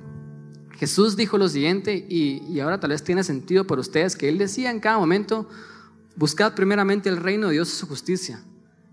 [0.84, 4.70] Jesús dijo lo siguiente, y, ahora tal vez tiene sentido para ustedes, que Él decía
[4.70, 5.48] en cada momento,
[6.18, 8.44] buscad primeramente el reino de Dios y su justicia,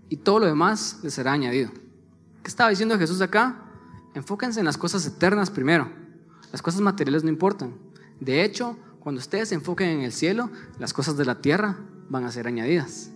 [0.07, 1.69] y todo lo demás les será añadido.
[2.41, 3.65] ¿Qué estaba diciendo Jesús acá?
[4.13, 5.91] Enfóquense en las cosas eternas primero.
[6.53, 7.73] Las cosas materiales no importan.
[8.21, 11.77] De hecho, cuando ustedes se enfoquen en el cielo, las cosas de la tierra
[12.07, 13.11] van a ser añadidas.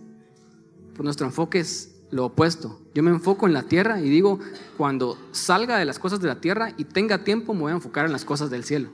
[0.94, 2.80] Pues nuestro enfoque es lo opuesto.
[2.94, 4.40] Yo me enfoco en la tierra y digo,
[4.78, 8.06] cuando salga de las cosas de la tierra y tenga tiempo, me voy a enfocar
[8.06, 8.90] en las cosas del cielo.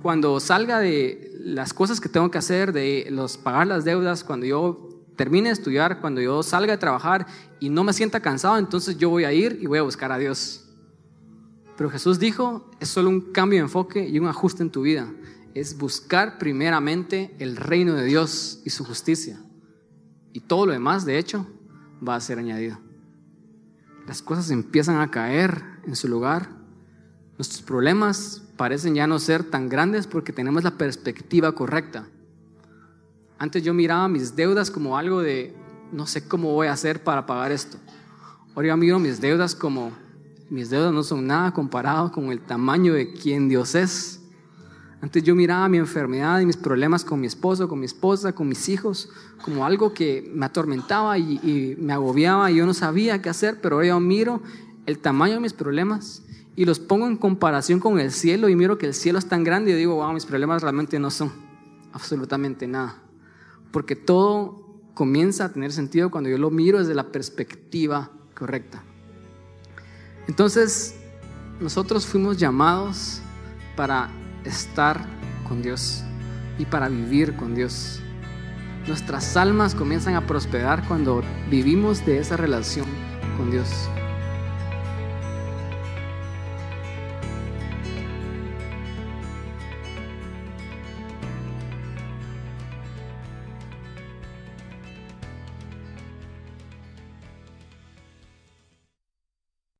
[0.00, 4.46] Cuando salga de las cosas que tengo que hacer, de los pagar las deudas, cuando
[4.46, 7.26] yo termine de estudiar, cuando yo salga de trabajar
[7.60, 10.18] y no me sienta cansado, entonces yo voy a ir y voy a buscar a
[10.18, 10.64] Dios.
[11.76, 15.12] Pero Jesús dijo, es solo un cambio de enfoque y un ajuste en tu vida.
[15.54, 19.40] Es buscar primeramente el reino de Dios y su justicia.
[20.32, 21.46] Y todo lo demás, de hecho,
[22.06, 22.78] va a ser añadido.
[24.06, 26.48] Las cosas empiezan a caer en su lugar.
[27.38, 32.06] Nuestros problemas parecen ya no ser tan grandes porque tenemos la perspectiva correcta.
[33.38, 35.54] Antes yo miraba mis deudas como algo de
[35.92, 37.78] no sé cómo voy a hacer para pagar esto.
[38.54, 39.92] Ahora yo miro mis deudas como
[40.50, 44.21] mis deudas no son nada comparado con el tamaño de quien Dios es.
[45.02, 48.48] Antes yo miraba mi enfermedad y mis problemas con mi esposo, con mi esposa, con
[48.48, 49.10] mis hijos,
[49.44, 53.74] como algo que me atormentaba y, me agobiaba y yo no sabía qué hacer, pero
[53.76, 54.40] ahora yo miro
[54.86, 56.22] el tamaño de mis problemas
[56.54, 59.42] y los pongo en comparación con el cielo y miro que el cielo es tan
[59.42, 61.32] grande y digo, wow, mis problemas realmente no son
[61.92, 62.94] absolutamente nada.
[63.72, 68.84] Porque todo comienza a tener sentido cuando yo lo miro desde la perspectiva correcta.
[70.28, 70.94] Entonces,
[71.58, 73.20] nosotros fuimos llamados
[73.74, 74.08] para
[74.44, 75.06] estar
[75.48, 76.04] con Dios
[76.58, 78.00] y para vivir con Dios.
[78.86, 82.86] Nuestras almas comienzan a prosperar cuando vivimos de esa relación
[83.36, 83.68] con Dios.